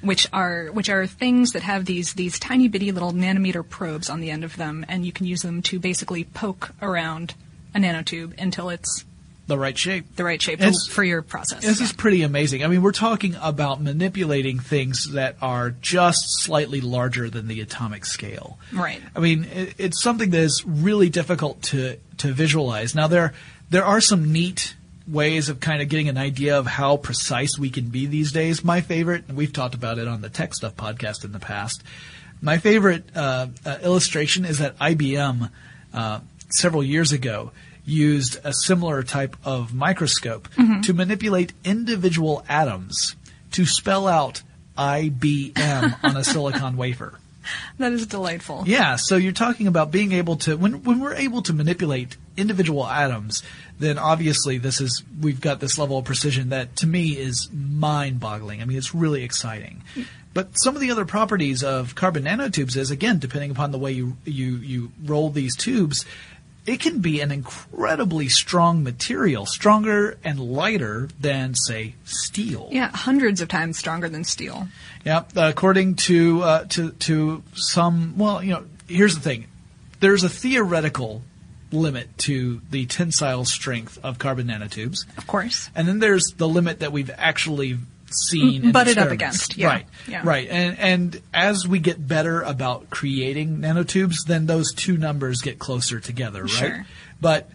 which 0.00 0.26
are 0.32 0.66
which 0.66 0.88
are 0.88 1.06
things 1.06 1.52
that 1.52 1.62
have 1.62 1.84
these 1.84 2.14
these 2.14 2.38
tiny 2.38 2.68
bitty 2.68 2.92
little 2.92 3.12
nanometer 3.12 3.68
probes 3.68 4.08
on 4.08 4.20
the 4.20 4.30
end 4.30 4.44
of 4.44 4.56
them, 4.56 4.84
and 4.88 5.04
you 5.04 5.12
can 5.12 5.26
use 5.26 5.42
them 5.42 5.62
to 5.62 5.78
basically 5.78 6.24
poke 6.24 6.70
around 6.80 7.34
a 7.74 7.78
nanotube 7.78 8.38
until 8.40 8.68
it's 8.68 9.04
the 9.50 9.58
right 9.58 9.76
shape. 9.76 10.16
the 10.16 10.24
right 10.24 10.40
shape 10.40 10.60
for, 10.60 10.70
for 10.90 11.04
your 11.04 11.22
process. 11.22 11.62
This 11.64 11.80
is 11.80 11.92
pretty 11.92 12.22
amazing. 12.22 12.64
I 12.64 12.68
mean, 12.68 12.82
we're 12.82 12.92
talking 12.92 13.36
about 13.40 13.82
manipulating 13.82 14.60
things 14.60 15.10
that 15.12 15.36
are 15.42 15.70
just 15.70 16.20
slightly 16.42 16.80
larger 16.80 17.28
than 17.28 17.48
the 17.48 17.60
atomic 17.60 18.06
scale. 18.06 18.58
Right. 18.72 19.02
I 19.14 19.18
mean, 19.18 19.44
it, 19.52 19.74
it's 19.76 20.02
something 20.02 20.30
that 20.30 20.40
is 20.40 20.64
really 20.64 21.10
difficult 21.10 21.62
to 21.62 21.96
to 22.18 22.32
visualize. 22.32 22.94
Now 22.94 23.08
there 23.08 23.34
there 23.70 23.84
are 23.84 24.00
some 24.00 24.32
neat 24.32 24.76
ways 25.10 25.48
of 25.48 25.60
kind 25.60 25.82
of 25.82 25.88
getting 25.88 26.08
an 26.08 26.16
idea 26.18 26.58
of 26.58 26.66
how 26.66 26.96
precise 26.96 27.58
we 27.58 27.70
can 27.70 27.88
be 27.88 28.06
these 28.06 28.32
days. 28.32 28.62
My 28.64 28.80
favorite, 28.80 29.24
and 29.28 29.36
we've 29.36 29.52
talked 29.52 29.74
about 29.74 29.98
it 29.98 30.06
on 30.08 30.20
the 30.20 30.28
Tech 30.28 30.54
Stuff 30.54 30.76
podcast 30.76 31.24
in 31.24 31.32
the 31.32 31.38
past. 31.40 31.82
My 32.42 32.58
favorite 32.58 33.04
uh, 33.14 33.48
uh, 33.66 33.78
illustration 33.82 34.44
is 34.44 34.58
that 34.58 34.78
IBM 34.78 35.50
uh, 35.92 36.20
several 36.48 36.82
years 36.84 37.12
ago 37.12 37.50
used 37.84 38.38
a 38.44 38.52
similar 38.52 39.02
type 39.02 39.36
of 39.44 39.74
microscope 39.74 40.48
Mhm. 40.56 40.82
to 40.84 40.92
manipulate 40.94 41.52
individual 41.64 42.44
atoms 42.48 43.16
to 43.52 43.66
spell 43.66 44.06
out 44.06 44.42
IBM 44.78 45.96
on 46.04 46.16
a 46.16 46.24
silicon 46.24 46.76
wafer. 46.76 47.14
that 47.78 47.92
is 47.92 48.06
delightful. 48.06 48.62
Yeah, 48.66 48.96
so 48.96 49.16
you're 49.16 49.32
talking 49.32 49.66
about 49.66 49.90
being 49.90 50.12
able 50.12 50.36
to 50.36 50.56
when 50.56 50.82
when 50.84 51.00
we're 51.00 51.14
able 51.14 51.42
to 51.42 51.52
manipulate 51.52 52.16
individual 52.36 52.86
atoms, 52.86 53.42
then 53.80 53.98
obviously 53.98 54.58
this 54.58 54.80
is 54.80 55.02
we've 55.20 55.40
got 55.40 55.58
this 55.58 55.78
level 55.78 55.98
of 55.98 56.04
precision 56.04 56.50
that 56.50 56.76
to 56.76 56.86
me 56.86 57.16
is 57.16 57.48
mind-boggling. 57.52 58.62
I 58.62 58.64
mean, 58.64 58.78
it's 58.78 58.94
really 58.94 59.24
exciting. 59.24 59.82
But 60.32 60.50
some 60.54 60.76
of 60.76 60.80
the 60.80 60.92
other 60.92 61.04
properties 61.04 61.64
of 61.64 61.94
carbon 61.96 62.24
nanotubes 62.24 62.76
is 62.76 62.90
again 62.90 63.18
depending 63.18 63.50
upon 63.50 63.72
the 63.72 63.78
way 63.78 63.92
you 63.92 64.16
you 64.24 64.56
you 64.56 64.92
roll 65.04 65.30
these 65.30 65.56
tubes, 65.56 66.04
it 66.66 66.78
can 66.78 67.00
be 67.00 67.20
an 67.20 67.32
incredibly 67.32 68.28
strong 68.28 68.84
material, 68.84 69.46
stronger 69.46 70.18
and 70.22 70.38
lighter 70.38 71.08
than 71.18 71.54
say 71.54 71.94
steel. 72.04 72.68
Yeah, 72.70 72.90
hundreds 72.90 73.40
of 73.40 73.48
times 73.48 73.78
stronger 73.78 74.08
than 74.08 74.24
steel. 74.24 74.68
Yeah, 75.04 75.24
according 75.34 75.96
to 75.96 76.42
uh, 76.42 76.64
to 76.66 76.90
to 76.92 77.42
some, 77.54 78.18
well, 78.18 78.42
you 78.42 78.52
know, 78.52 78.64
here's 78.86 79.14
the 79.14 79.20
thing: 79.20 79.46
there's 80.00 80.22
a 80.22 80.28
theoretical 80.28 81.22
limit 81.72 82.16
to 82.18 82.60
the 82.70 82.86
tensile 82.86 83.44
strength 83.44 83.98
of 84.02 84.18
carbon 84.18 84.48
nanotubes, 84.48 85.06
of 85.16 85.26
course, 85.26 85.70
and 85.74 85.86
then 85.86 85.98
there's 85.98 86.34
the 86.36 86.48
limit 86.48 86.80
that 86.80 86.92
we've 86.92 87.10
actually 87.16 87.78
seen 88.12 88.72
Butted 88.72 88.98
up 88.98 89.10
against, 89.10 89.56
yeah, 89.56 89.66
right, 89.68 89.86
yeah. 90.08 90.22
right, 90.24 90.48
and 90.48 90.78
and 90.78 91.22
as 91.32 91.66
we 91.66 91.78
get 91.78 92.06
better 92.06 92.42
about 92.42 92.90
creating 92.90 93.58
nanotubes, 93.58 94.26
then 94.26 94.46
those 94.46 94.72
two 94.74 94.96
numbers 94.96 95.40
get 95.40 95.58
closer 95.58 96.00
together, 96.00 96.42
right? 96.42 96.50
Sure. 96.50 96.86
But 97.20 97.50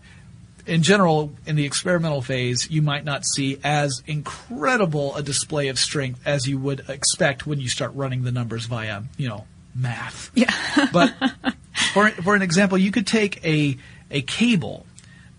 in 0.66 0.82
general, 0.82 1.34
in 1.46 1.56
the 1.56 1.66
experimental 1.66 2.22
phase, 2.22 2.70
you 2.70 2.82
might 2.82 3.06
not 3.06 3.26
see 3.26 3.60
as 3.64 4.02
incredible 4.08 5.16
a 5.16 5.22
display 5.22 5.68
of 5.68 5.78
strength 5.78 6.22
as 6.26 6.48
you 6.48 6.58
would 6.58 6.90
expect 6.90 7.46
when 7.46 7.60
you 7.60 7.68
start 7.68 7.94
running 7.94 8.24
the 8.24 8.32
numbers 8.32 8.66
via, 8.66 9.04
you 9.18 9.28
know, 9.30 9.46
math. 9.76 10.32
Yeah. 10.34 10.52
but 10.92 11.14
for 11.94 12.10
for 12.10 12.36
an 12.36 12.42
example, 12.42 12.78
you 12.78 12.92
could 12.92 13.08
take 13.08 13.46
a 13.46 13.78
a 14.12 14.22
cable 14.22 14.86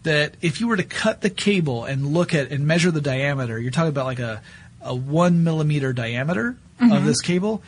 that 0.02 0.34
if 0.40 0.60
you 0.60 0.68
were 0.68 0.76
to 0.76 0.84
cut 0.84 1.20
the 1.20 1.30
cable 1.30 1.84
and 1.84 2.06
look 2.06 2.34
at 2.34 2.50
and 2.52 2.66
measure 2.66 2.90
the 2.90 3.00
diameter, 3.00 3.58
you're 3.58 3.70
talking 3.70 3.88
about 3.90 4.06
like 4.06 4.18
a 4.20 4.42
a 4.82 4.94
one 4.94 5.42
millimeter 5.42 5.92
diameter 5.92 6.56
of 6.80 6.88
Mhm. 6.90 7.04
this 7.06 7.20
cable. 7.20 7.62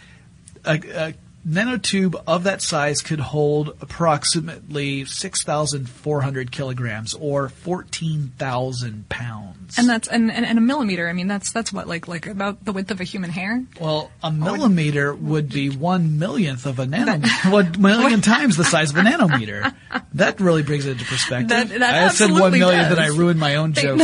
A, 0.64 0.78
a 1.08 1.14
nanotube 1.46 2.20
of 2.26 2.44
that 2.44 2.62
size 2.62 3.00
could 3.00 3.20
hold 3.20 3.68
approximately 3.80 5.04
6,400 5.04 6.52
kilograms 6.52 7.14
or 7.14 7.48
14,000 7.48 9.08
pounds. 9.08 9.78
And 9.78 9.88
that's 9.88 10.08
and, 10.08 10.30
and, 10.32 10.46
and 10.46 10.58
a 10.58 10.60
millimeter. 10.60 11.08
I 11.08 11.12
mean, 11.12 11.28
that's 11.28 11.52
that's 11.52 11.72
what 11.72 11.86
like 11.86 12.08
like 12.08 12.26
about 12.26 12.64
the 12.64 12.72
width 12.72 12.90
of 12.90 13.00
a 13.00 13.04
human 13.04 13.30
hair. 13.30 13.64
Well, 13.78 14.10
a 14.22 14.28
oh, 14.28 14.30
millimeter 14.30 15.14
would 15.14 15.50
be 15.50 15.68
one 15.68 16.18
millionth 16.18 16.64
of 16.64 16.78
a 16.78 16.86
nanometer. 16.86 17.50
one 17.52 17.80
million 17.80 18.20
times 18.22 18.56
the 18.56 18.64
size 18.64 18.90
of 18.90 18.96
a 18.96 19.02
nanometer. 19.02 19.74
That 20.14 20.40
really 20.40 20.62
brings 20.62 20.86
it 20.86 20.92
into 20.92 21.04
perspective. 21.04 21.48
That- 21.48 21.68
that 21.80 21.94
I 21.94 22.08
said 22.08 22.30
one 22.30 22.52
million, 22.52 22.88
then 22.88 22.98
I 22.98 23.08
ruined 23.08 23.38
my 23.38 23.56
own 23.56 23.72
joke. 23.74 24.00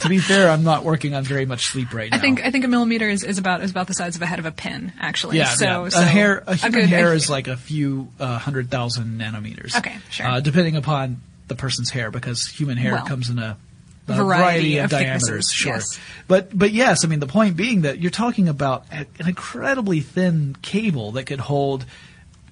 To 0.00 0.08
be 0.08 0.18
fair, 0.18 0.48
I'm 0.48 0.64
not 0.64 0.84
working 0.84 1.14
on 1.14 1.24
very 1.24 1.46
much 1.46 1.66
sleep 1.66 1.92
right 1.92 2.10
now. 2.10 2.16
I 2.16 2.20
think 2.20 2.44
I 2.44 2.50
think 2.50 2.64
a 2.64 2.68
millimeter 2.68 3.08
is, 3.08 3.24
is 3.24 3.38
about 3.38 3.62
is 3.62 3.70
about 3.70 3.86
the 3.86 3.94
size 3.94 4.16
of 4.16 4.22
a 4.22 4.26
head 4.26 4.38
of 4.38 4.46
a 4.46 4.52
pin, 4.52 4.92
actually. 4.98 5.38
yeah, 5.38 5.46
so, 5.46 5.84
yeah. 5.84 5.88
so 5.88 6.00
a 6.00 6.04
hair, 6.04 6.42
a 6.46 6.54
human 6.54 6.80
good- 6.80 6.88
hair 6.88 7.14
is 7.14 7.28
like 7.28 7.48
a 7.48 7.56
few 7.56 8.08
uh, 8.20 8.38
hundred 8.38 8.70
thousand 8.70 9.20
nanometers. 9.20 9.76
Okay, 9.76 9.96
sure. 10.10 10.26
Uh, 10.26 10.40
depending 10.40 10.76
upon 10.76 11.20
the 11.48 11.54
person's 11.54 11.90
hair, 11.90 12.10
because 12.10 12.46
human 12.46 12.76
hair 12.76 12.92
Well, 12.92 13.06
comes 13.06 13.30
in 13.30 13.38
a, 13.38 13.56
a 14.06 14.12
variety 14.12 14.22
variety, 14.22 14.78
of, 14.78 14.84
of 14.84 14.90
diameters. 14.90 15.50
Sure, 15.52 15.74
yes. 15.74 15.98
but 16.26 16.56
but 16.56 16.72
yes, 16.72 17.04
I 17.04 17.08
mean 17.08 17.20
the 17.20 17.26
point 17.26 17.56
being 17.56 17.82
that 17.82 17.98
you're 17.98 18.10
talking 18.10 18.48
about 18.48 18.84
an 18.90 19.06
incredibly 19.20 20.00
thin 20.00 20.56
cable 20.62 21.12
that 21.12 21.24
could 21.24 21.40
hold 21.40 21.84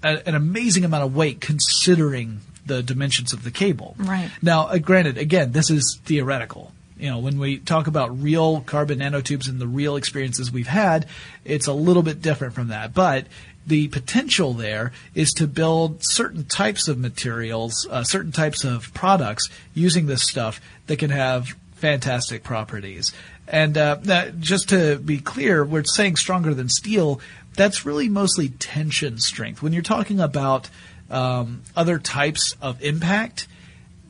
a, 0.03 0.29
an 0.29 0.35
amazing 0.35 0.85
amount 0.85 1.05
of 1.05 1.15
weight, 1.15 1.41
considering 1.41 2.41
the 2.67 2.83
dimensions 2.83 3.33
of 3.33 3.45
the 3.45 3.50
cable. 3.50 3.95
Right. 3.97 4.29
Now, 4.43 4.67
uh, 4.67 4.79
granted, 4.79 5.19
again, 5.19 5.53
this 5.53 5.71
is 5.71 6.00
theoretical. 6.05 6.73
You 6.99 7.11
know, 7.11 7.19
when 7.19 7.38
we 7.38 7.59
talk 7.59 7.87
about 7.87 8.23
real 8.23 8.61
carbon 8.62 9.00
nanotubes 9.00 9.49
and 9.49 9.61
the 9.61 9.67
real 9.67 9.97
experiences 9.97 10.50
we've 10.50 10.67
had, 10.67 11.07
it's 11.45 11.67
a 11.67 11.73
little 11.73 12.03
bit 12.03 12.23
different 12.23 12.55
from 12.55 12.69
that. 12.69 12.95
But 12.95 13.26
the 13.67 13.88
potential 13.88 14.55
there 14.55 14.93
is 15.15 15.33
to 15.33 15.47
build 15.47 15.99
certain 16.00 16.45
types 16.45 16.88
of 16.88 16.99
materials, 16.99 17.87
uh, 17.91 18.05
certain 18.05 18.33
types 18.33 18.65
of 18.65 18.95
products 18.95 19.49
using 19.75 20.07
this 20.07 20.23
stuff 20.23 20.61
that 20.87 20.99
can 20.99 21.11
have 21.11 21.55
fantastic 21.75 22.43
properties. 22.43 23.12
And 23.49 23.76
uh, 23.76 23.97
that, 24.03 24.41
just 24.41 24.71
to 24.71 24.99
be 24.99 25.19
clear, 25.19 25.65
we're 25.65 25.85
saying 25.85 26.17
stronger 26.17 26.55
than 26.55 26.69
steel. 26.69 27.21
That's 27.55 27.85
really 27.85 28.09
mostly 28.09 28.49
tension 28.49 29.19
strength. 29.19 29.62
When 29.62 29.73
you're 29.73 29.83
talking 29.83 30.21
about 30.21 30.71
um, 31.11 31.62
other 31.76 31.99
types 31.99 32.57
of 32.62 32.83
impact, 32.83 33.49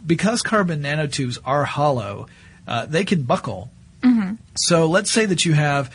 because 0.06 0.42
carbon 0.42 0.82
nanotubes 0.82 1.38
are 1.44 1.64
hollow, 1.64 2.28
uh, 2.66 2.86
they 2.86 3.04
can 3.04 3.22
buckle. 3.22 3.70
Mm-hmm. 4.02 4.34
So 4.56 4.86
let's 4.86 5.10
say 5.10 5.26
that 5.26 5.44
you 5.44 5.54
have 5.54 5.92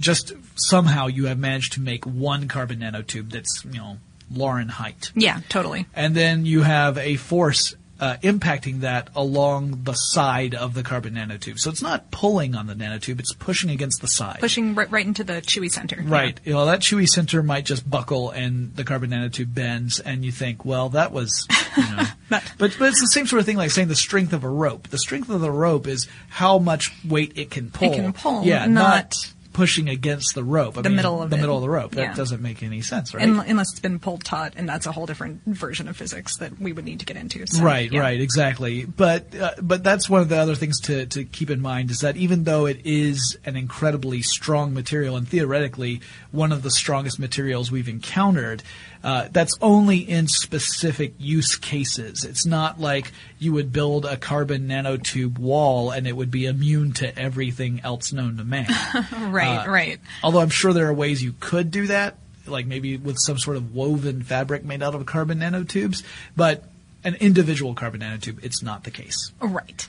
just 0.00 0.32
somehow 0.54 1.06
you 1.06 1.26
have 1.26 1.38
managed 1.38 1.72
to 1.74 1.80
make 1.80 2.04
one 2.06 2.48
carbon 2.48 2.80
nanotube 2.80 3.30
that's 3.32 3.64
you 3.64 3.78
know 3.78 3.98
Lauren 4.32 4.68
height, 4.68 5.10
Yeah, 5.14 5.40
totally. 5.48 5.86
and 5.94 6.14
then 6.14 6.44
you 6.44 6.62
have 6.62 6.98
a 6.98 7.16
force 7.16 7.74
uh, 8.00 8.16
impacting 8.22 8.80
that 8.80 9.08
along 9.14 9.84
the 9.84 9.94
side 9.94 10.54
of 10.54 10.74
the 10.74 10.82
carbon 10.82 11.14
nanotube. 11.14 11.58
So 11.58 11.70
it's 11.70 11.82
not 11.82 12.10
pulling 12.10 12.54
on 12.54 12.66
the 12.66 12.74
nanotube; 12.74 13.18
it's 13.20 13.32
pushing 13.34 13.70
against 13.70 14.00
the 14.00 14.08
side. 14.08 14.40
Pushing 14.40 14.74
right, 14.74 14.90
right 14.90 15.06
into 15.06 15.24
the 15.24 15.34
chewy 15.34 15.70
center. 15.70 16.02
Right. 16.02 16.38
You 16.44 16.52
know, 16.54 16.66
that 16.66 16.80
chewy 16.80 17.08
center 17.08 17.42
might 17.42 17.64
just 17.64 17.88
buckle 17.88 18.30
and 18.30 18.74
the 18.76 18.84
carbon 18.84 19.10
nanotube 19.10 19.52
bends 19.52 20.00
and 20.00 20.24
you 20.24 20.32
think, 20.32 20.64
well, 20.64 20.90
that 20.90 21.12
was, 21.12 21.46
you 21.76 21.82
know. 21.82 22.04
but, 22.30 22.76
but 22.78 22.88
it's 22.88 23.00
the 23.00 23.06
same 23.06 23.26
sort 23.26 23.40
of 23.40 23.46
thing 23.46 23.56
like 23.56 23.70
saying 23.70 23.88
the 23.88 23.96
strength 23.96 24.32
of 24.32 24.44
a 24.44 24.48
rope. 24.48 24.88
The 24.88 24.98
strength 24.98 25.28
of 25.30 25.40
the 25.40 25.50
rope 25.50 25.86
is 25.86 26.08
how 26.28 26.58
much 26.58 26.92
weight 27.04 27.32
it 27.36 27.50
can 27.50 27.70
pull. 27.70 27.92
It 27.92 27.96
can 27.96 28.12
pull, 28.12 28.44
Yeah, 28.44 28.66
not 28.66 29.14
pushing 29.58 29.88
against 29.88 30.36
the 30.36 30.44
rope. 30.44 30.78
I 30.78 30.82
The 30.82 30.88
mean, 30.88 30.96
middle 30.96 31.20
of 31.20 31.30
the 31.30 31.36
it. 31.36 31.40
middle 31.40 31.56
of 31.56 31.62
the 31.62 31.68
rope. 31.68 31.90
That 31.96 32.00
Yeah. 32.00 32.14
doesn't 32.14 32.40
make 32.40 32.62
any 32.62 32.80
sense, 32.80 33.12
right? 33.12 33.24
Un- 33.28 33.40
unless 33.40 33.72
it's 33.72 33.80
been 33.80 33.98
pulled 33.98 34.22
taut, 34.22 34.52
and 34.56 34.68
that's 34.68 34.86
a 34.86 34.92
whole 34.92 35.04
different 35.04 35.40
version 35.46 35.88
of 35.88 35.96
physics 35.96 36.36
that 36.36 36.60
we 36.60 36.72
would 36.72 36.84
need 36.84 37.00
to 37.00 37.04
get 37.06 37.16
into. 37.16 37.44
So, 37.48 37.60
right, 37.64 37.90
yeah. 37.90 37.98
right, 37.98 38.20
exactly. 38.20 38.84
But 38.84 39.34
uh, 39.34 39.50
but 39.60 39.82
that's 39.82 40.08
one 40.08 40.20
of 40.20 40.28
the 40.28 40.36
other 40.38 40.54
things 40.54 40.78
to 40.82 41.06
to 41.06 41.24
keep 41.24 41.50
in 41.50 41.60
mind 41.60 41.90
is 41.90 41.98
that 41.98 42.16
even 42.16 42.44
though 42.44 42.66
it 42.66 42.80
is 42.84 43.36
an 43.44 43.56
incredibly 43.56 44.22
strong 44.22 44.72
material 44.72 45.16
and 45.16 45.26
theoretically 45.28 46.00
one 46.30 46.52
of 46.52 46.62
the 46.62 46.70
strongest 46.70 47.18
materials 47.18 47.72
we've 47.72 47.88
encountered, 47.88 48.62
uh, 49.04 49.28
that's 49.30 49.56
only 49.60 49.98
in 49.98 50.26
specific 50.26 51.14
use 51.18 51.56
cases. 51.56 52.24
It's 52.24 52.44
not 52.46 52.80
like 52.80 53.12
you 53.38 53.52
would 53.52 53.72
build 53.72 54.04
a 54.04 54.16
carbon 54.16 54.68
nanotube 54.68 55.38
wall 55.38 55.90
and 55.90 56.06
it 56.06 56.16
would 56.16 56.30
be 56.30 56.46
immune 56.46 56.92
to 56.94 57.18
everything 57.18 57.80
else 57.84 58.12
known 58.12 58.36
to 58.38 58.44
man. 58.44 58.66
Right, 59.18 59.66
Uh, 59.66 59.70
right. 59.70 60.00
Although 60.22 60.40
I'm 60.40 60.48
sure 60.50 60.72
there 60.72 60.88
are 60.88 60.94
ways 60.94 61.22
you 61.22 61.34
could 61.38 61.70
do 61.70 61.86
that, 61.88 62.16
like 62.46 62.66
maybe 62.66 62.96
with 62.96 63.18
some 63.18 63.38
sort 63.38 63.56
of 63.56 63.74
woven 63.74 64.22
fabric 64.22 64.64
made 64.64 64.82
out 64.82 64.94
of 64.94 65.04
carbon 65.06 65.40
nanotubes, 65.40 66.02
but 66.36 66.64
an 67.04 67.14
individual 67.16 67.74
carbon 67.74 68.00
nanotube, 68.00 68.42
it's 68.42 68.62
not 68.62 68.84
the 68.84 68.90
case. 68.90 69.32
Right. 69.40 69.88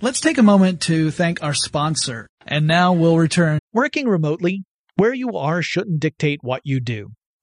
Let's 0.00 0.20
take 0.20 0.38
a 0.38 0.42
moment 0.42 0.82
to 0.82 1.10
thank 1.10 1.42
our 1.42 1.54
sponsor, 1.54 2.28
and 2.46 2.66
now 2.66 2.92
we'll 2.92 3.16
return. 3.18 3.58
Working 3.72 4.06
remotely, 4.08 4.62
where 4.96 5.14
you 5.14 5.36
are 5.36 5.62
shouldn't 5.62 6.00
dictate 6.00 6.40
what 6.42 6.60
you 6.64 6.80
do. 6.80 7.12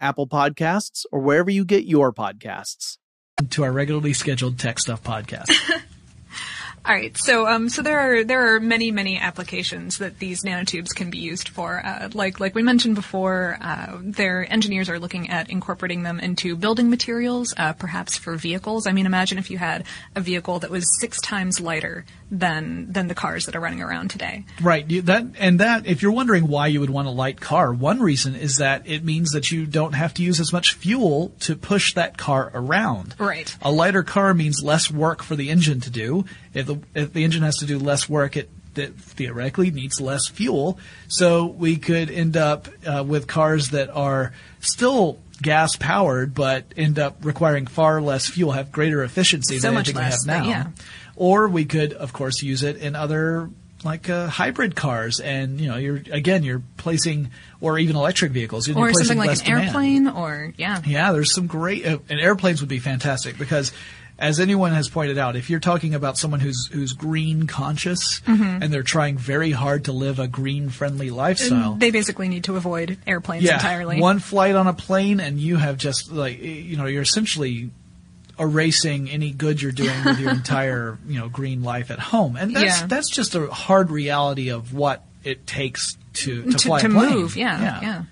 Apple 0.00 0.26
Podcasts, 0.26 1.04
or 1.12 1.20
wherever 1.20 1.50
you 1.50 1.64
get 1.64 1.84
your 1.84 2.12
podcasts. 2.12 2.98
To 3.50 3.64
our 3.64 3.72
regularly 3.72 4.12
scheduled 4.12 4.58
Tech 4.58 4.78
Stuff 4.78 5.02
podcast. 5.02 5.50
All 6.86 6.94
right, 6.94 7.16
so 7.16 7.46
um, 7.46 7.70
so 7.70 7.80
there 7.80 7.98
are 7.98 8.24
there 8.24 8.54
are 8.54 8.60
many 8.60 8.90
many 8.90 9.18
applications 9.18 9.98
that 9.98 10.18
these 10.18 10.42
nanotubes 10.44 10.94
can 10.94 11.08
be 11.08 11.16
used 11.16 11.48
for. 11.48 11.80
Uh, 11.82 12.10
like 12.12 12.40
like 12.40 12.54
we 12.54 12.62
mentioned 12.62 12.94
before, 12.94 13.56
uh, 13.62 13.96
their 14.02 14.46
engineers 14.52 14.90
are 14.90 14.98
looking 14.98 15.30
at 15.30 15.48
incorporating 15.48 16.02
them 16.02 16.20
into 16.20 16.56
building 16.56 16.90
materials, 16.90 17.54
uh, 17.56 17.72
perhaps 17.72 18.18
for 18.18 18.36
vehicles. 18.36 18.86
I 18.86 18.92
mean, 18.92 19.06
imagine 19.06 19.38
if 19.38 19.50
you 19.50 19.56
had 19.56 19.84
a 20.14 20.20
vehicle 20.20 20.58
that 20.58 20.70
was 20.70 20.84
six 21.00 21.22
times 21.22 21.58
lighter 21.58 22.04
than 22.30 22.92
than 22.92 23.08
the 23.08 23.14
cars 23.14 23.46
that 23.46 23.56
are 23.56 23.60
running 23.60 23.80
around 23.80 24.10
today. 24.10 24.44
Right. 24.60 24.88
You, 24.90 25.00
that 25.02 25.24
and 25.38 25.60
that. 25.60 25.86
If 25.86 26.02
you're 26.02 26.12
wondering 26.12 26.48
why 26.48 26.66
you 26.66 26.80
would 26.80 26.90
want 26.90 27.08
a 27.08 27.12
light 27.12 27.40
car, 27.40 27.72
one 27.72 28.00
reason 28.00 28.34
is 28.34 28.58
that 28.58 28.86
it 28.86 29.02
means 29.02 29.30
that 29.30 29.50
you 29.50 29.64
don't 29.64 29.94
have 29.94 30.12
to 30.14 30.22
use 30.22 30.38
as 30.38 30.52
much 30.52 30.74
fuel 30.74 31.32
to 31.40 31.56
push 31.56 31.94
that 31.94 32.18
car 32.18 32.50
around. 32.52 33.14
Right. 33.18 33.56
A 33.62 33.72
lighter 33.72 34.02
car 34.02 34.34
means 34.34 34.62
less 34.62 34.90
work 34.90 35.22
for 35.22 35.34
the 35.34 35.48
engine 35.48 35.80
to 35.80 35.90
do. 35.90 36.26
If 36.52 36.66
the 36.66 36.73
if 36.94 37.12
the 37.12 37.24
engine 37.24 37.42
has 37.42 37.56
to 37.56 37.66
do 37.66 37.78
less 37.78 38.08
work, 38.08 38.36
it, 38.36 38.48
it 38.76 38.94
theoretically 38.94 39.70
needs 39.70 40.00
less 40.00 40.28
fuel. 40.28 40.78
So 41.08 41.46
we 41.46 41.76
could 41.76 42.10
end 42.10 42.36
up 42.36 42.68
uh, 42.86 43.04
with 43.04 43.26
cars 43.26 43.70
that 43.70 43.90
are 43.90 44.32
still 44.60 45.18
gas 45.42 45.76
powered, 45.76 46.34
but 46.34 46.64
end 46.76 46.98
up 46.98 47.18
requiring 47.22 47.66
far 47.66 48.00
less 48.00 48.26
fuel, 48.28 48.52
have 48.52 48.72
greater 48.72 49.02
efficiency 49.02 49.58
So 49.58 49.68
than 49.68 49.76
anything 49.76 49.96
less, 49.96 50.24
we 50.24 50.32
have 50.32 50.44
now. 50.44 50.48
yeah. 50.48 50.66
Or 51.16 51.48
we 51.48 51.64
could, 51.64 51.92
of 51.92 52.12
course, 52.12 52.42
use 52.42 52.62
it 52.62 52.76
in 52.76 52.94
other 52.96 53.50
like 53.84 54.08
uh, 54.08 54.28
hybrid 54.28 54.74
cars, 54.74 55.20
and 55.20 55.60
you 55.60 55.68
know, 55.68 55.76
you're 55.76 56.00
again, 56.10 56.42
you're 56.42 56.62
placing, 56.78 57.30
or 57.60 57.78
even 57.78 57.96
electric 57.96 58.32
vehicles, 58.32 58.66
you're 58.66 58.78
or 58.78 58.92
something 58.94 59.18
like 59.18 59.38
an 59.38 59.44
demand. 59.44 59.66
airplane, 59.66 60.08
or 60.08 60.54
yeah. 60.56 60.80
Yeah, 60.86 61.12
there's 61.12 61.34
some 61.34 61.46
great, 61.46 61.84
uh, 61.84 61.98
and 62.08 62.18
airplanes 62.18 62.60
would 62.62 62.70
be 62.70 62.78
fantastic 62.78 63.36
because, 63.36 63.72
as 64.18 64.38
anyone 64.38 64.72
has 64.72 64.88
pointed 64.88 65.18
out, 65.18 65.34
if 65.36 65.50
you're 65.50 65.58
talking 65.60 65.94
about 65.94 66.16
someone 66.16 66.40
who's 66.40 66.66
who's 66.72 66.92
green 66.92 67.46
conscious 67.46 68.20
Mhm. 68.26 68.62
and 68.62 68.72
they're 68.72 68.82
trying 68.84 69.18
very 69.18 69.50
hard 69.50 69.84
to 69.86 69.92
live 69.92 70.18
a 70.20 70.28
green 70.28 70.68
friendly 70.70 71.10
lifestyle, 71.10 71.74
They 71.74 71.90
basically 71.90 72.28
need 72.28 72.44
to 72.44 72.56
avoid 72.56 72.96
airplanes 73.06 73.44
yeah, 73.44 73.54
entirely. 73.54 74.00
one 74.00 74.20
flight 74.20 74.54
on 74.54 74.66
a 74.68 74.72
plane 74.72 75.18
and 75.20 75.40
you 75.40 75.56
have 75.56 75.76
just 75.78 76.12
like 76.12 76.40
you 76.42 76.76
know 76.76 76.86
you're 76.86 77.02
essentially 77.02 77.70
erasing 78.38 79.08
any 79.10 79.30
good 79.30 79.62
you're 79.62 79.72
doing 79.72 80.04
with 80.04 80.18
your 80.18 80.30
entire 80.40 80.98
you 81.06 81.18
know 81.18 81.28
green 81.28 81.62
life 81.62 81.90
at 81.90 81.98
home, 81.98 82.36
and 82.36 82.54
that's 82.54 82.80
Yeah. 82.80 82.86
that's 82.86 83.10
just 83.10 83.34
a 83.34 83.46
hard 83.48 83.90
reality 83.90 84.48
of 84.50 84.72
what 84.72 85.04
it 85.22 85.46
takes 85.46 85.96
to 86.14 86.42
to, 86.42 86.50
to, 86.52 86.58
fly 86.58 86.80
to 86.80 86.86
a 86.86 86.90
plane. 86.90 87.10
move, 87.14 87.36
yeah, 87.36 87.80
yeah. 87.82 88.02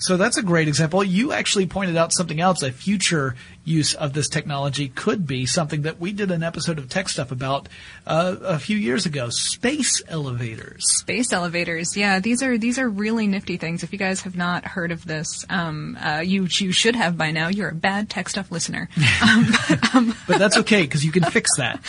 So 0.00 0.16
that's 0.16 0.38
a 0.38 0.42
great 0.42 0.66
example. 0.66 1.04
You 1.04 1.32
actually 1.32 1.66
pointed 1.66 1.96
out 1.96 2.12
something 2.12 2.40
else. 2.40 2.62
A 2.62 2.72
future 2.72 3.36
use 3.64 3.94
of 3.94 4.14
this 4.14 4.28
technology 4.28 4.88
could 4.88 5.26
be 5.26 5.44
something 5.44 5.82
that 5.82 6.00
we 6.00 6.12
did 6.12 6.30
an 6.30 6.42
episode 6.42 6.78
of 6.78 6.88
Tech 6.88 7.08
Stuff 7.08 7.30
about 7.30 7.68
uh, 8.06 8.36
a 8.42 8.58
few 8.58 8.76
years 8.76 9.04
ago: 9.04 9.28
space 9.30 10.02
elevators. 10.08 10.90
Space 11.00 11.32
elevators, 11.32 11.96
yeah, 11.96 12.18
these 12.18 12.42
are 12.42 12.56
these 12.56 12.78
are 12.78 12.88
really 12.88 13.26
nifty 13.26 13.58
things. 13.58 13.82
If 13.82 13.92
you 13.92 13.98
guys 13.98 14.22
have 14.22 14.36
not 14.36 14.64
heard 14.64 14.90
of 14.90 15.04
this, 15.04 15.44
um, 15.50 15.98
uh, 16.00 16.20
you 16.24 16.46
you 16.50 16.72
should 16.72 16.96
have 16.96 17.18
by 17.18 17.30
now. 17.30 17.48
You're 17.48 17.70
a 17.70 17.74
bad 17.74 18.08
tech 18.08 18.28
stuff 18.28 18.50
listener. 18.50 18.88
But 20.26 20.38
that's 20.38 20.56
okay 20.58 20.82
because 20.82 21.04
you 21.04 21.12
can 21.12 21.24
fix 21.24 21.50
that. 21.56 21.80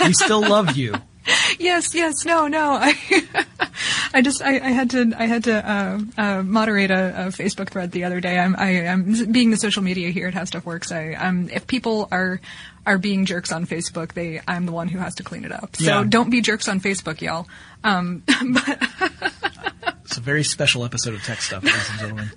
We 0.06 0.14
still 0.14 0.40
love 0.40 0.76
you. 0.76 0.94
yes, 1.58 1.94
yes, 1.94 2.24
no, 2.24 2.46
no. 2.48 2.72
I, 2.80 2.94
I 4.12 4.22
just, 4.22 4.42
I, 4.42 4.54
I 4.56 4.70
had 4.70 4.90
to, 4.90 5.12
I 5.16 5.26
had 5.26 5.44
to 5.44 5.70
uh, 5.70 6.00
uh, 6.18 6.42
moderate 6.42 6.90
a, 6.90 7.26
a 7.26 7.28
Facebook 7.28 7.70
thread 7.70 7.92
the 7.92 8.04
other 8.04 8.20
day. 8.20 8.38
I'm, 8.38 8.56
I, 8.56 8.70
am 8.86 9.32
being 9.32 9.50
the 9.50 9.56
social 9.56 9.82
media 9.82 10.10
here 10.10 10.28
at 10.28 10.34
How 10.34 10.44
Stuff 10.44 10.66
Works. 10.66 10.92
I, 10.92 11.12
um, 11.14 11.48
if 11.50 11.66
people 11.66 12.08
are 12.10 12.40
are 12.86 12.96
being 12.96 13.26
jerks 13.26 13.52
on 13.52 13.66
Facebook, 13.66 14.14
they, 14.14 14.40
I'm 14.48 14.64
the 14.64 14.72
one 14.72 14.88
who 14.88 14.98
has 14.98 15.14
to 15.16 15.22
clean 15.22 15.44
it 15.44 15.52
up. 15.52 15.76
So 15.76 15.84
Yeah. 15.84 16.04
don't 16.08 16.30
be 16.30 16.40
jerks 16.40 16.66
on 16.66 16.80
Facebook, 16.80 17.20
y'all. 17.20 17.46
Um, 17.84 18.22
It's 20.04 20.16
a 20.16 20.20
very 20.20 20.42
special 20.42 20.84
episode 20.84 21.14
of 21.14 21.22
Tech 21.22 21.40
Stuff, 21.40 21.62
ladies 21.62 21.88
and 21.90 21.98
gentlemen. 22.00 22.30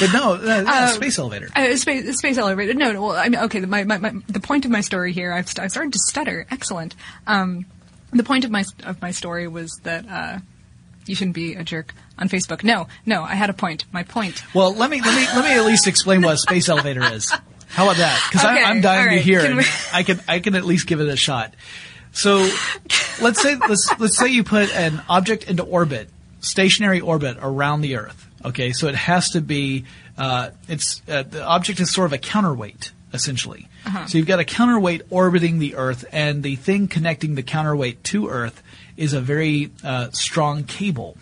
But 0.00 0.12
no, 0.12 0.32
uh, 0.34 0.64
Uh, 0.66 0.86
space 0.88 1.18
elevator. 1.20 1.48
Uh, 1.54 1.76
space, 1.76 2.18
space 2.18 2.36
elevator. 2.36 2.74
No, 2.74 2.90
no. 2.90 3.02
Well, 3.02 3.16
I 3.16 3.28
mean, 3.28 3.40
okay. 3.42 3.60
My, 3.60 3.84
my, 3.84 3.98
my, 3.98 4.12
the 4.26 4.40
point 4.40 4.64
of 4.64 4.72
my 4.72 4.80
story 4.80 5.12
here, 5.12 5.32
I've, 5.32 5.46
st- 5.48 5.64
I've 5.64 5.70
started 5.70 5.92
to 5.92 6.00
stutter. 6.08 6.46
Excellent. 6.50 6.96
Um, 7.28 7.64
the 8.12 8.24
point 8.24 8.44
of 8.44 8.50
my 8.50 8.64
of 8.84 9.00
my 9.02 9.10
story 9.10 9.48
was 9.48 9.70
that 9.84 10.08
uh, 10.08 10.38
you 11.06 11.14
shouldn't 11.14 11.34
be 11.34 11.54
a 11.54 11.64
jerk 11.64 11.94
on 12.18 12.28
Facebook. 12.28 12.62
No, 12.64 12.88
no. 13.06 13.22
I 13.22 13.34
had 13.34 13.50
a 13.50 13.54
point. 13.54 13.84
My 13.92 14.02
point. 14.02 14.42
Well, 14.54 14.74
let 14.74 14.90
me 14.90 15.00
let 15.00 15.14
me 15.16 15.26
let 15.34 15.44
me 15.44 15.58
at 15.58 15.64
least 15.64 15.86
explain 15.86 16.22
what 16.22 16.34
a 16.34 16.38
space 16.38 16.68
elevator 16.70 17.02
is. 17.12 17.30
How 17.68 17.84
about 17.84 17.98
that? 17.98 18.28
Because 18.30 18.44
Okay, 18.44 18.62
I'm 18.64 18.80
dying 18.80 19.08
all 19.10 19.14
to 19.14 19.20
hear, 19.20 19.42
Can 19.42 19.56
we- 19.56 19.64
I 19.92 20.02
can 20.02 20.20
I 20.26 20.40
can 20.40 20.54
at 20.56 20.64
least 20.64 20.86
give 20.86 21.00
it 21.00 21.08
a 21.08 21.16
shot. 21.16 21.54
So, 22.12 22.38
let's 23.22 23.40
say 23.40 23.54
let's 23.68 23.88
let's 24.00 24.18
say 24.18 24.26
you 24.28 24.42
put 24.42 24.74
an 24.74 25.00
object 25.08 25.44
into 25.48 25.62
orbit, 25.62 26.08
stationary 26.40 27.00
orbit 27.00 27.36
around 27.40 27.82
the 27.82 27.96
Earth. 27.96 28.26
Okay, 28.44 28.72
so 28.72 28.88
it 28.88 28.96
has 28.96 29.30
to 29.30 29.40
be 29.40 29.84
uh, 30.18 30.50
it's 30.68 31.00
uh, 31.08 31.22
the 31.22 31.44
object 31.44 31.78
is 31.78 31.92
sort 31.92 32.06
of 32.06 32.12
a 32.12 32.18
counterweight 32.18 32.90
essentially. 33.12 33.68
Uh-huh. 33.86 34.06
So 34.06 34.18
you've 34.18 34.26
got 34.26 34.40
a 34.40 34.44
counterweight 34.44 35.02
orbiting 35.10 35.58
the 35.58 35.74
Earth, 35.76 36.04
and 36.12 36.42
the 36.42 36.56
thing 36.56 36.88
connecting 36.88 37.34
the 37.34 37.42
counterweight 37.42 38.04
to 38.04 38.28
Earth 38.28 38.62
is 38.96 39.12
a 39.12 39.20
very 39.20 39.70
uh, 39.84 40.10
strong 40.12 40.64
cable. 40.64 41.16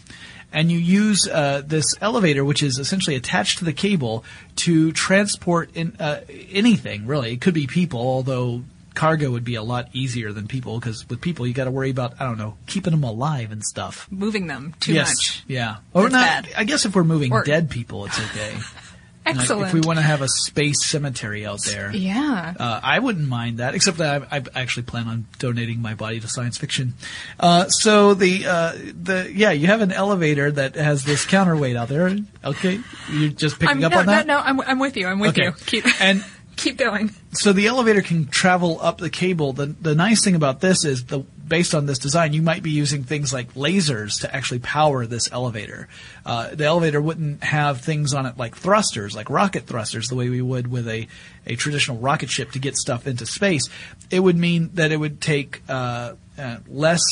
And 0.53 0.72
you 0.72 0.79
use 0.79 1.29
uh, 1.29 1.62
this 1.66 1.85
elevator, 2.01 2.42
which 2.44 2.62
is 2.62 2.79
essentially 2.79 3.16
attached 3.16 3.59
to 3.59 3.64
the 3.66 3.72
cable, 3.74 4.24
to 4.57 4.92
transport 4.92 5.70
in, 5.74 5.94
uh, 6.01 6.22
anything. 6.51 7.07
Really, 7.07 7.33
it 7.35 7.40
could 7.42 7.53
be 7.55 7.66
people, 7.66 8.01
although 8.01 8.62
cargo 8.94 9.31
would 9.31 9.44
be 9.44 9.55
a 9.55 9.62
lot 9.62 9.88
easier 9.92 10.33
than 10.33 10.48
people 10.48 10.81
because 10.81 11.09
with 11.09 11.20
people 11.20 11.46
you 11.46 11.55
got 11.55 11.66
to 11.66 11.70
worry 11.70 11.88
about 11.90 12.14
I 12.18 12.24
don't 12.24 12.37
know 12.37 12.57
keeping 12.66 12.90
them 12.90 13.05
alive 13.05 13.53
and 13.53 13.62
stuff. 13.62 14.09
Moving 14.11 14.48
them 14.48 14.74
too 14.81 14.92
yes, 14.94 15.11
much. 15.11 15.44
yeah. 15.46 15.77
Or 15.94 16.09
That's 16.09 16.12
not. 16.14 16.20
bad. 16.44 16.48
I 16.57 16.64
guess 16.64 16.85
if 16.85 16.96
we're 16.96 17.05
moving 17.05 17.31
Or- 17.33 17.44
dead 17.44 17.70
people, 17.70 18.07
it's 18.07 18.18
okay. 18.18 18.57
Like, 19.32 19.66
if 19.66 19.72
we 19.72 19.80
want 19.80 19.98
to 19.98 20.02
have 20.04 20.22
a 20.22 20.28
space 20.28 20.84
cemetery 20.84 21.44
out 21.46 21.60
there, 21.64 21.90
Yeah. 21.92 22.54
uh, 22.58 22.80
I 22.82 22.98
wouldn't 22.98 23.28
mind 23.28 23.58
that, 23.58 23.74
except 23.74 23.98
that 23.98 24.28
I, 24.30 24.36
I 24.38 24.42
actually 24.60 24.84
plan 24.84 25.06
on 25.08 25.26
donating 25.38 25.80
my 25.82 25.94
body 25.94 26.20
to 26.20 26.28
science 26.28 26.58
fiction. 26.58 26.94
Uh, 27.38 27.68
so 27.68 28.14
the 28.14 28.46
uh, 28.46 28.72
the 29.02 29.30
yeah, 29.34 29.50
you 29.50 29.66
have 29.66 29.80
an 29.80 29.92
elevator 29.92 30.50
that 30.50 30.74
has 30.76 31.04
this 31.04 31.24
counterweight 31.26 31.76
out 31.76 31.88
there. 31.88 32.16
Okay, 32.44 32.80
you're 33.10 33.30
just 33.30 33.58
picking 33.58 33.78
I'm, 33.78 33.84
up 33.84 33.92
no, 33.92 33.98
on 34.00 34.06
that. 34.06 34.26
no, 34.26 34.34
no. 34.38 34.40
I'm, 34.40 34.60
I'm 34.62 34.78
with 34.78 34.96
you. 34.96 35.06
I'm 35.06 35.18
with 35.18 35.30
Okay. 35.38 35.44
you. 35.46 35.52
Keep 35.66 36.00
and 36.00 36.24
keep 36.56 36.76
going. 36.76 37.10
so 37.32 37.52
the 37.52 37.66
elevator 37.66 38.02
can 38.02 38.26
travel 38.26 38.78
up 38.80 38.98
the 38.98 39.10
cable. 39.10 39.52
The 39.52 39.66
the 39.66 39.94
nice 39.94 40.24
thing 40.24 40.34
about 40.34 40.60
this 40.60 40.84
is 40.84 41.04
the 41.04 41.24
based 41.48 41.74
on 41.74 41.87
this 41.87 41.98
design, 41.98 42.32
you 42.32 42.42
might 42.42 42.62
be 42.62 42.70
using 42.70 43.04
things 43.04 43.32
like 43.32 43.54
lasers 43.54 44.20
to 44.20 44.34
actually 44.34 44.61
power 44.61 45.06
this 45.06 45.30
elevator. 45.32 45.88
Uh, 46.24 46.54
the 46.54 46.64
elevator 46.64 47.00
wouldn't 47.00 47.42
have 47.42 47.80
things 47.80 48.14
on 48.14 48.26
it 48.26 48.37
like 48.37 48.56
thrusters, 48.56 49.16
like 49.16 49.30
rocket 49.30 49.66
thrusters, 49.66 50.08
the 50.08 50.14
way 50.14 50.28
we 50.28 50.42
would 50.42 50.70
with 50.70 50.88
a 50.88 51.08
a 51.46 51.56
traditional 51.56 51.96
rocket 51.98 52.28
ship 52.28 52.50
to 52.52 52.58
get 52.58 52.76
stuff 52.76 53.06
into 53.06 53.24
space. 53.24 53.68
It 54.11 54.20
would 54.20 54.37
mean 54.37 54.70
that 54.74 54.92
it 54.92 54.96
would 54.96 55.20
take 55.20 55.62
uh, 55.68 56.14
uh, 56.38 56.58
less 56.68 57.02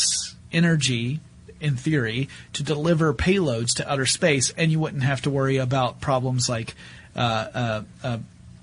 energy 0.53 1.20
in 1.61 1.77
theory, 1.77 2.29
to 2.53 2.62
deliver 2.62 3.14
payloads 3.14 3.75
to 3.77 3.90
outer 3.90 4.07
space, 4.07 4.53
and 4.57 4.70
you 4.70 4.79
wouldn't 4.79 5.03
have 5.03 5.22
to 5.22 5.31
worry 5.31 5.57
about 5.57 6.01
problems 6.01 6.49
like 6.49 6.75
uh, 7.14 7.18
uh, 7.18 7.83
uh, 8.05 8.18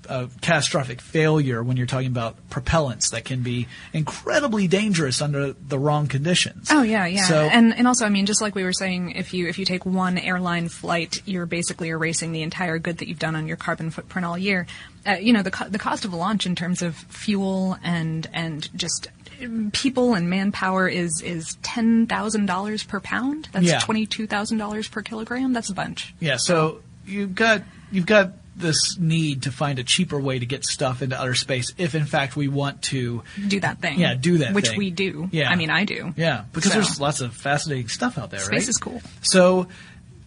uh, 0.10 0.28
catastrophic 0.42 1.02
failure 1.02 1.64
when 1.64 1.78
you're 1.78 1.86
talking 1.88 2.08
about 2.08 2.36
propellants 2.50 3.12
that 3.12 3.26
can 3.26 3.42
be 3.42 3.68
incredibly 3.94 4.68
dangerous 4.68 5.22
under 5.22 5.54
the 5.54 5.80
wrong 5.80 6.08
conditions. 6.08 6.68
Oh 6.72 6.82
yeah, 6.84 7.06
yeah. 7.06 7.24
So, 7.24 7.36
and 7.52 7.74
and 7.76 7.88
also, 7.88 8.06
I 8.06 8.10
mean, 8.10 8.26
just 8.26 8.42
like 8.42 8.56
we 8.56 8.64
were 8.64 8.74
saying, 8.74 9.12
if 9.12 9.34
you 9.34 9.48
if 9.48 9.58
you 9.60 9.66
take 9.66 9.86
one 9.86 10.18
airline 10.18 10.70
flight, 10.70 11.22
you're 11.26 11.46
basically 11.46 11.90
erasing 11.90 12.32
the 12.32 12.42
entire 12.42 12.80
good 12.80 12.98
that 13.00 13.08
you've 13.08 13.20
done 13.20 13.36
on 13.36 13.48
your 13.48 13.58
carbon 13.58 13.90
footprint 13.92 14.26
all 14.26 14.38
year. 14.38 14.68
Uh, 15.06 15.14
you 15.14 15.34
know, 15.34 15.42
the 15.44 15.52
co- 15.52 15.70
the 15.70 15.80
cost 15.80 16.06
of 16.06 16.14
a 16.14 16.16
launch 16.16 16.46
in 16.46 16.56
terms 16.56 16.82
of 16.82 16.96
fuel 16.96 17.78
and 17.84 18.28
and 18.34 18.70
just 18.78 19.08
um, 19.42 19.70
people 19.72 20.14
and 20.14 20.30
manpower 20.30 20.88
is 20.88 21.22
is 21.24 21.58
ten 21.62 22.08
thousand 22.08 22.46
dollars 22.46 22.84
per 22.84 23.00
pound. 23.00 23.50
That's 23.52 23.66
Yeah. 23.66 23.80
twenty 23.80 24.06
two 24.06 24.28
thousand 24.28 24.58
dollars 24.58 24.88
per 24.88 25.02
kilogram. 25.02 25.54
That's 25.54 25.70
a 25.70 25.74
bunch. 25.74 26.14
yeah, 26.20 26.38
so 26.38 26.82
you've 27.06 27.36
got 27.36 27.64
you've 27.92 28.06
got 28.06 28.32
this 28.56 28.98
need 29.00 29.44
to 29.44 29.52
find 29.52 29.80
a 29.80 29.84
cheaper 29.84 30.20
way 30.20 30.38
to 30.40 30.46
get 30.46 30.64
stuff 30.64 31.02
into 31.02 31.20
outer 31.20 31.34
space 31.36 31.74
if 31.78 31.96
in 31.96 32.06
fact 32.06 32.36
we 32.36 32.48
want 32.48 32.82
to 32.84 33.24
Do 33.48 33.60
that 33.62 33.80
thing. 33.80 34.00
Yeah, 34.00 34.14
do 34.14 34.38
that 34.40 34.54
Which 34.54 34.70
thing. 34.70 34.78
we 34.78 34.92
do. 34.92 35.30
Yeah. 35.32 35.50
I 35.50 35.56
mean, 35.56 35.70
I 35.70 35.86
do. 35.86 36.14
Yeah, 36.16 36.46
because 36.54 36.72
So- 36.72 36.80
there's 36.80 37.00
lots 37.00 37.22
of 37.22 37.34
fascinating 37.34 37.88
stuff 37.88 38.18
out 38.18 38.30
there, 38.32 38.40
right? 38.42 38.48
Space 38.48 38.68
is 38.70 38.78
cool. 38.78 39.02
So, 39.22 39.68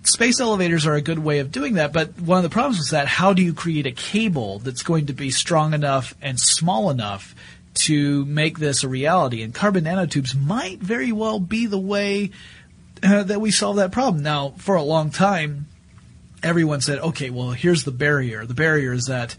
space 0.02 0.40
elevators 0.40 0.86
are 0.86 0.94
a 0.94 1.00
good 1.00 1.18
way 1.18 1.38
of 1.40 1.50
doing 1.52 1.74
that, 1.74 1.92
but 1.92 2.18
one 2.20 2.36
of 2.38 2.42
the 2.44 2.50
problems 2.50 2.78
is 2.78 2.90
that 2.90 3.08
how 3.08 3.32
do 3.32 3.42
you 3.42 3.52
create 3.52 3.86
a 3.86 3.92
cable 3.92 4.58
that's 4.60 4.82
going 4.82 5.06
to 5.06 5.12
be 5.12 5.30
strong 5.30 5.74
enough 5.74 6.14
and 6.22 6.38
small 6.38 6.90
enough 6.90 7.34
to 7.74 8.24
make 8.26 8.58
this 8.58 8.82
a 8.84 8.88
reality? 8.88 9.42
And 9.42 9.52
carbon 9.54 9.84
nanotubes 9.84 10.34
might 10.40 10.78
very 10.80 11.12
well 11.12 11.38
be 11.40 11.66
the 11.66 11.78
way 11.78 12.30
uh, 13.02 13.22
that 13.24 13.40
we 13.40 13.50
solve 13.50 13.76
that 13.76 13.92
problem. 13.92 14.22
Now, 14.22 14.54
for 14.58 14.74
a 14.76 14.82
long 14.82 15.10
time, 15.10 15.66
everyone 16.46 16.80
said, 16.80 16.98
okay, 17.00 17.30
well, 17.30 17.50
here's 17.50 17.84
the 17.84 17.90
barrier. 17.90 18.46
The 18.46 18.54
barrier 18.54 18.92
is 18.92 19.06
that 19.06 19.36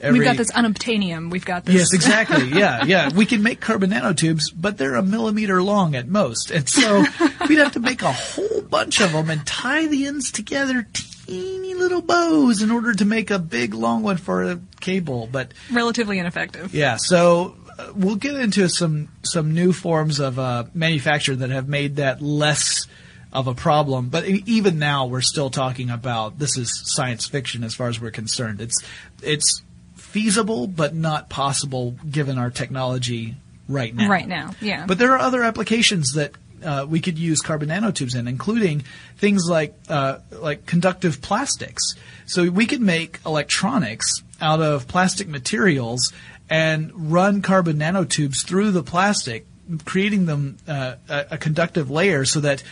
every 0.00 0.20
We've 0.20 0.26
got 0.28 0.36
this 0.36 0.52
unobtainium. 0.52 1.30
We've 1.30 1.44
got 1.44 1.64
this. 1.64 1.74
Yes, 1.74 1.92
exactly. 1.94 2.48
Yeah, 2.58 2.84
yeah. 2.84 3.10
We 3.12 3.26
can 3.26 3.42
make 3.42 3.60
carbon 3.60 3.90
nanotubes, 3.90 4.44
but 4.54 4.76
they're 4.78 4.94
a 4.94 5.02
millimeter 5.02 5.62
long 5.62 5.94
at 5.96 6.06
most. 6.06 6.50
And 6.50 6.68
so 6.68 7.04
we'd 7.48 7.58
have 7.58 7.72
to 7.72 7.80
make 7.80 8.02
a 8.02 8.12
whole 8.12 8.62
bunch 8.62 9.00
of 9.00 9.12
them 9.12 9.30
and 9.30 9.44
tie 9.46 9.86
the 9.86 10.06
ends 10.06 10.30
together, 10.30 10.86
teeny 11.26 11.74
little 11.74 12.02
bows, 12.02 12.62
in 12.62 12.70
order 12.70 12.92
to 12.94 13.04
make 13.04 13.30
a 13.30 13.38
big 13.38 13.74
long 13.74 14.02
one 14.02 14.18
for 14.18 14.44
a 14.44 14.60
cable. 14.80 15.28
But 15.30 15.52
relatively 15.72 16.18
ineffective. 16.18 16.74
yeah, 16.74 16.96
so 16.96 17.56
uh, 17.78 17.92
we'll 17.96 18.16
get 18.16 18.34
into 18.34 18.68
some 18.68 19.08
some 19.22 19.54
new 19.54 19.72
forms 19.72 20.20
of 20.20 20.38
uh, 20.38 20.64
manufacture 20.74 21.34
that 21.34 21.50
have 21.50 21.68
made 21.68 21.96
that 21.96 22.20
less 22.22 22.86
of 23.34 23.48
a 23.48 23.54
problem. 23.54 24.08
But 24.08 24.24
even 24.26 24.78
now, 24.78 25.06
we're 25.06 25.20
still 25.20 25.50
talking 25.50 25.90
about 25.90 26.38
this 26.38 26.56
is 26.56 26.70
science 26.94 27.26
fiction 27.26 27.64
as 27.64 27.74
far 27.74 27.88
as 27.88 28.00
we're 28.00 28.12
concerned. 28.12 28.60
It's 28.60 28.82
it's 29.22 29.62
feasible, 29.96 30.66
but 30.66 30.94
not 30.94 31.28
possible 31.28 31.96
given 32.08 32.38
our 32.38 32.50
technology 32.50 33.34
right 33.68 33.94
now. 33.94 34.08
Right 34.08 34.28
now, 34.28 34.54
yeah. 34.60 34.86
But 34.86 34.98
there 34.98 35.12
are 35.12 35.18
other 35.18 35.42
applications 35.42 36.12
that 36.12 36.32
uh, 36.64 36.86
we 36.88 37.00
could 37.00 37.18
use 37.18 37.40
carbon 37.40 37.68
nanotubes 37.68 38.16
in, 38.16 38.28
including 38.28 38.84
things 39.16 39.48
like 39.48 39.74
uh, 39.88 40.18
like 40.30 40.64
conductive 40.66 41.20
plastics. 41.20 41.94
So 42.26 42.48
we 42.48 42.66
could 42.66 42.80
make 42.80 43.18
electronics 43.26 44.22
out 44.40 44.62
of 44.62 44.86
plastic 44.86 45.28
materials 45.28 46.12
and 46.48 47.12
run 47.12 47.42
carbon 47.42 47.78
nanotubes 47.78 48.46
through 48.46 48.70
the 48.70 48.82
plastic 48.82 49.46
creating 49.84 50.26
them 50.26 50.58
uh, 50.68 50.96
a, 51.08 51.26
a 51.32 51.38
conductive 51.38 51.90
layer 51.90 52.24
so 52.24 52.40
that 52.40 52.62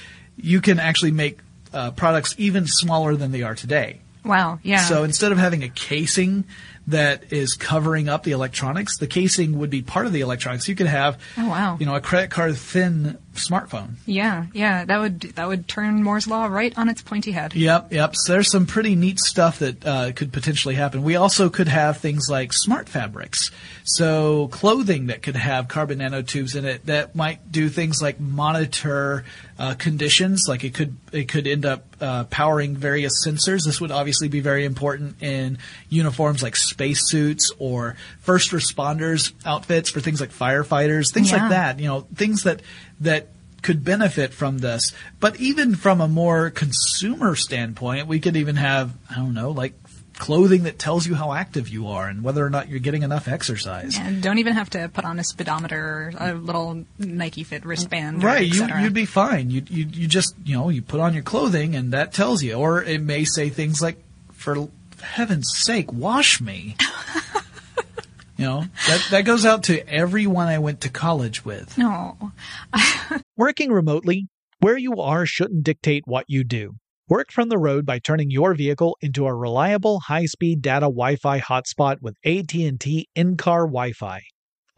you 0.42 0.61
can 0.61 0.78
actually 0.78 1.12
make 1.12 1.38
uh, 1.72 1.92
products 1.92 2.35
even 2.37 2.66
smaller 2.66 3.16
than 3.16 3.33
they 3.33 3.42
are 3.42 3.55
today. 3.55 4.00
Wow. 4.24 4.59
Yeah. 4.62 4.78
So 4.78 5.05
instead 5.05 5.33
of 5.33 5.38
having 5.38 5.62
a 5.62 5.68
casing 5.68 6.44
that 6.88 7.33
is 7.33 7.55
covering 7.55 8.09
up 8.09 8.25
the 8.25 8.33
electronics, 8.33 8.99
the 8.99 9.07
casing 9.07 9.59
would 9.59 9.71
be 9.71 9.83
part 9.83 10.07
of 10.07 10.12
the 10.12 10.21
electronics. 10.21 10.68
You 10.68 10.75
could 10.75 10.88
have, 10.88 11.18
Oh, 11.38 11.49
wow. 11.49 11.77
you 11.79 11.87
know, 11.87 11.95
a 11.95 12.01
credit 12.01 12.31
card 12.31 12.57
thin 12.57 13.18
smartphone. 13.35 13.92
Yeah, 14.05 14.47
yeah, 14.53 14.85
that 14.85 14.99
would 15.01 15.21
that 15.37 15.49
would 15.49 15.66
turn 15.68 16.03
Moore's 16.03 16.27
law 16.27 16.47
right 16.47 16.77
on 16.77 16.88
its 16.88 17.01
pointy 17.01 17.33
head. 17.33 17.55
Yep, 17.55 17.92
yep. 17.92 18.14
So 18.14 18.33
there's 18.35 18.51
some 18.51 18.66
pretty 18.66 18.95
neat 18.95 19.21
stuff 19.21 19.61
that 19.61 19.87
uh, 19.87 20.12
could 20.12 20.33
potentially 20.33 20.75
happen. 20.75 21.03
We 21.03 21.16
also 21.16 21.49
could 21.49 21.68
have 21.68 21.99
things 21.99 22.29
like 22.29 22.53
smart 22.53 22.88
fabrics. 22.90 23.51
So 23.85 24.49
clothing 24.49 25.07
that 25.07 25.23
could 25.23 25.37
have 25.37 25.68
carbon 25.68 26.01
nanotubes 26.01 26.55
in 26.57 26.64
it 26.64 26.85
that 26.87 27.14
might 27.14 27.51
do 27.51 27.68
things 27.68 28.03
like 28.03 28.21
monitor 28.21 29.25
uh, 29.59 29.75
conditions. 29.75 30.45
Like 30.47 30.62
it 30.64 30.75
could 30.75 30.97
it 31.12 31.29
could 31.29 31.47
end 31.47 31.64
up 31.64 31.85
uh, 32.01 32.25
powering 32.25 32.77
various 32.77 33.25
sensors. 33.27 33.64
This 33.64 33.81
would 33.81 33.90
obviously 33.90 34.29
be 34.29 34.40
very 34.40 34.64
important 34.64 35.23
in 35.23 35.59
uniforms 35.88 36.42
like 36.42 36.57
spacesuits 36.72 37.50
or 37.58 37.96
first 38.20 38.50
responders 38.50 39.32
outfits 39.44 39.90
for 39.90 40.00
things 40.00 40.20
like 40.20 40.30
firefighters, 40.32 41.12
things 41.12 41.30
Yeah. 41.30 41.37
like 41.42 41.50
that. 41.50 41.78
You 41.80 41.87
know, 41.88 42.06
things 42.14 42.42
that 42.42 42.61
that 43.00 43.28
could 43.62 43.85
benefit 43.85 44.35
from 44.35 44.58
this. 44.58 44.92
But 45.20 45.38
even 45.40 45.76
from 45.76 46.00
a 46.00 46.08
more 46.08 46.50
consumer 46.50 47.37
standpoint, 47.37 48.08
we 48.08 48.18
could 48.18 48.37
even 48.37 48.56
have, 48.56 48.92
I 49.08 49.14
don't 49.16 49.35
know, 49.35 49.52
like 49.52 49.74
clothing 50.18 50.64
that 50.64 50.78
tells 50.78 51.06
you 51.06 51.14
how 51.14 51.32
active 51.32 51.68
you 51.68 51.88
are 51.88 52.06
and 52.08 52.22
whether 52.22 52.44
or 52.44 52.50
not 52.50 52.68
you're 52.68 52.78
getting 52.80 53.02
enough 53.02 53.26
exercise. 53.28 53.96
And 53.98 54.22
don't 54.22 54.38
even 54.38 54.52
have 54.52 54.68
to 54.70 54.88
put 54.92 55.04
on 55.04 55.18
a 55.18 55.24
speedometer 55.24 56.12
or 56.18 56.28
a 56.28 56.35
little 56.35 56.85
Nike 56.98 57.44
Fit 57.44 57.64
wristband. 57.64 58.22
Right, 58.22 58.46
you, 58.46 58.66
you'd 58.80 58.92
be 58.94 59.06
fine. 59.06 59.50
You, 59.50 59.62
you 59.70 59.87
you 59.92 60.06
just 60.08 60.35
you 60.44 60.54
know 60.56 60.68
you 60.68 60.82
put 60.82 61.00
on 61.00 61.14
your 61.14 61.22
clothing 61.22 61.74
and 61.76 61.92
that 61.92 62.12
tells 62.12 62.42
you, 62.42 62.54
or 62.54 62.82
it 62.82 63.00
may 63.00 63.24
say 63.24 63.48
things 63.48 63.80
like, 63.80 63.96
"For 64.32 64.68
heaven's 65.02 65.50
sake, 65.54 65.92
wash 65.92 66.40
me." 66.40 66.76
you 68.36 68.44
know 68.44 68.64
that 68.88 69.06
that 69.10 69.24
goes 69.24 69.44
out 69.44 69.64
to 69.64 69.88
everyone 69.88 70.48
I 70.48 70.58
went 70.58 70.80
to 70.82 70.88
college 70.88 71.44
with. 71.44 71.76
No. 71.76 72.32
Working 73.36 73.70
remotely, 73.70 74.26
where 74.60 74.78
you 74.78 74.94
are 74.96 75.26
shouldn't 75.26 75.64
dictate 75.64 76.04
what 76.06 76.24
you 76.28 76.44
do. 76.44 76.74
Work 77.08 77.32
from 77.32 77.48
the 77.48 77.58
road 77.58 77.84
by 77.84 77.98
turning 77.98 78.30
your 78.30 78.54
vehicle 78.54 78.96
into 79.02 79.26
a 79.26 79.34
reliable 79.34 80.00
high-speed 80.00 80.62
data 80.62 80.86
Wi-Fi 80.86 81.40
hotspot 81.40 81.96
with 82.00 82.16
AT&T 82.24 83.08
in-car 83.14 83.66
Wi-Fi. 83.66 84.22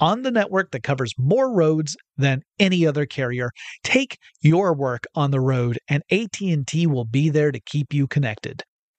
On 0.00 0.22
the 0.22 0.32
network 0.32 0.72
that 0.72 0.82
covers 0.82 1.12
more 1.16 1.54
roads 1.54 1.96
than 2.16 2.42
any 2.58 2.86
other 2.86 3.06
carrier, 3.06 3.50
take 3.84 4.18
your 4.40 4.74
work 4.74 5.04
on 5.14 5.30
the 5.30 5.40
road 5.40 5.78
and 5.88 6.02
AT&T 6.10 6.86
will 6.88 7.04
be 7.04 7.28
there 7.28 7.52
to 7.52 7.60
keep 7.60 7.94
you 7.94 8.08
connected. 8.08 8.64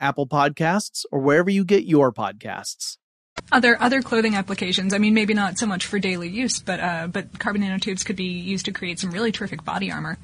Apple 0.00 0.26
Podcasts, 0.26 1.04
or 1.10 1.20
wherever 1.20 1.50
you 1.50 1.64
get 1.64 1.84
your 1.84 2.12
podcasts. 2.12 2.98
Other 3.52 3.80
other 3.80 4.02
clothing 4.02 4.34
applications. 4.34 4.92
I 4.92 4.98
mean, 4.98 5.14
maybe 5.14 5.34
not 5.34 5.58
so 5.58 5.66
much 5.66 5.86
for 5.86 5.98
daily 5.98 6.28
use, 6.28 6.60
but 6.60 6.80
uh, 6.80 7.06
but 7.06 7.38
carbon 7.38 7.62
nanotubes 7.62 8.04
could 8.04 8.16
be 8.16 8.24
used 8.24 8.64
to 8.64 8.72
create 8.72 8.98
some 8.98 9.10
really 9.10 9.30
terrific 9.30 9.64
body 9.64 9.92
armor. 9.92 10.18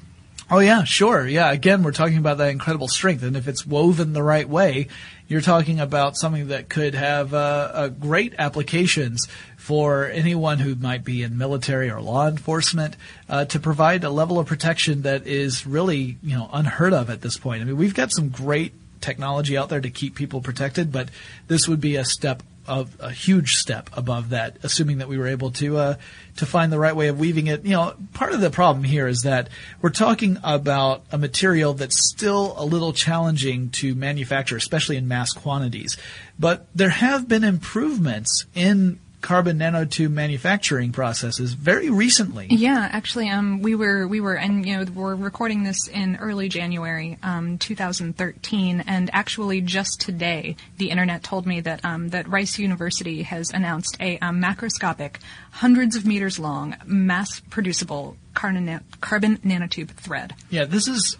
Oh 0.51 0.59
yeah, 0.59 0.83
sure. 0.83 1.25
Yeah, 1.25 1.51
again, 1.51 1.83
we're 1.83 1.93
talking 1.93 2.17
about 2.17 2.37
that 2.39 2.49
incredible 2.49 2.89
strength, 2.89 3.23
and 3.23 3.37
if 3.37 3.47
it's 3.47 3.65
woven 3.65 4.11
the 4.13 4.21
right 4.21 4.47
way, 4.47 4.87
you're 5.27 5.41
talking 5.41 5.79
about 5.79 6.17
something 6.17 6.49
that 6.49 6.69
could 6.69 6.95
have 6.95 7.33
uh, 7.33 7.71
uh, 7.73 7.87
great 7.87 8.33
applications 8.37 9.27
for 9.57 10.05
anyone 10.07 10.59
who 10.59 10.75
might 10.75 11.05
be 11.05 11.23
in 11.23 11.37
military 11.37 11.89
or 11.89 12.01
law 12.01 12.27
enforcement 12.27 12.97
uh, 13.29 13.45
to 13.45 13.59
provide 13.59 14.03
a 14.03 14.09
level 14.09 14.37
of 14.37 14.45
protection 14.45 15.03
that 15.03 15.25
is 15.25 15.65
really 15.65 16.17
you 16.21 16.35
know 16.35 16.49
unheard 16.51 16.93
of 16.93 17.09
at 17.09 17.21
this 17.21 17.37
point. 17.37 17.61
I 17.61 17.65
mean, 17.65 17.77
we've 17.77 17.95
got 17.95 18.11
some 18.11 18.27
great 18.27 18.73
technology 19.03 19.57
out 19.57 19.69
there 19.69 19.81
to 19.81 19.89
keep 19.89 20.15
people 20.15 20.41
protected, 20.41 20.91
but 20.91 21.09
this 21.47 21.67
would 21.67 21.81
be 21.81 21.95
a 21.95 22.05
step 22.05 22.41
of 22.65 22.95
a 22.99 23.11
huge 23.11 23.55
step 23.55 23.89
above 23.93 24.29
that, 24.29 24.57
assuming 24.63 24.99
that 24.99 25.09
we 25.09 25.17
were 25.17 25.27
able 25.27 25.51
to 25.51 25.77
uh, 25.77 25.95
to 26.37 26.45
find 26.45 26.71
the 26.71 26.79
right 26.79 26.95
way 26.95 27.09
of 27.09 27.19
weaving 27.19 27.47
it. 27.47 27.65
You 27.65 27.71
know, 27.71 27.93
part 28.13 28.33
of 28.33 28.41
the 28.41 28.49
problem 28.49 28.83
here 28.83 29.07
is 29.07 29.21
that 29.23 29.49
we're 29.81 29.89
talking 29.89 30.37
about 30.43 31.03
a 31.11 31.17
material 31.17 31.73
that's 31.73 32.09
still 32.09 32.55
a 32.57 32.65
little 32.65 32.93
challenging 32.93 33.69
to 33.71 33.95
manufacture, 33.95 34.55
especially 34.55 34.97
in 34.97 35.07
mass 35.07 35.31
quantities. 35.33 35.97
But 36.39 36.67
there 36.73 36.89
have 36.89 37.27
been 37.27 37.43
improvements 37.43 38.45
in 38.55 38.99
carbon 39.23 39.57
nanotube 39.57 40.11
manufacturing 40.11 40.91
processes 40.91 41.53
very 41.53 41.89
recently. 41.89 42.45
Yeah, 42.49 42.87
actually, 42.91 43.29
um, 43.29 43.61
we 43.61 43.73
were 43.73 44.07
we 44.07 44.19
were, 44.19 44.35
and 44.35 44.63
you 44.63 44.77
know, 44.77 44.91
we're 44.93 45.15
recording 45.15 45.63
this 45.63 45.87
in 45.87 46.17
early 46.17 46.49
January, 46.49 47.17
um, 47.23 47.57
2013, 47.57 48.83
and 48.85 49.09
actually 49.13 49.61
just 49.61 50.01
today, 50.01 50.55
the 50.77 50.91
internet 50.91 51.23
told 51.23 51.47
me 51.47 51.61
that 51.61 51.83
um, 51.83 52.09
that 52.09 52.27
Rice 52.27 52.59
University 52.59 53.23
has 53.23 53.49
announced 53.51 53.97
a 53.99 54.19
um, 54.19 54.39
macroscopic, 54.39 55.15
hundreds 55.51 55.95
of 55.95 56.05
meters 56.05 56.37
long, 56.37 56.75
mass 56.85 57.39
producible 57.49 58.17
carbon, 58.33 58.81
carbon 58.99 59.37
nanotube 59.37 59.89
thread. 59.91 60.35
Yeah, 60.49 60.65
this 60.65 60.87
is 60.87 61.17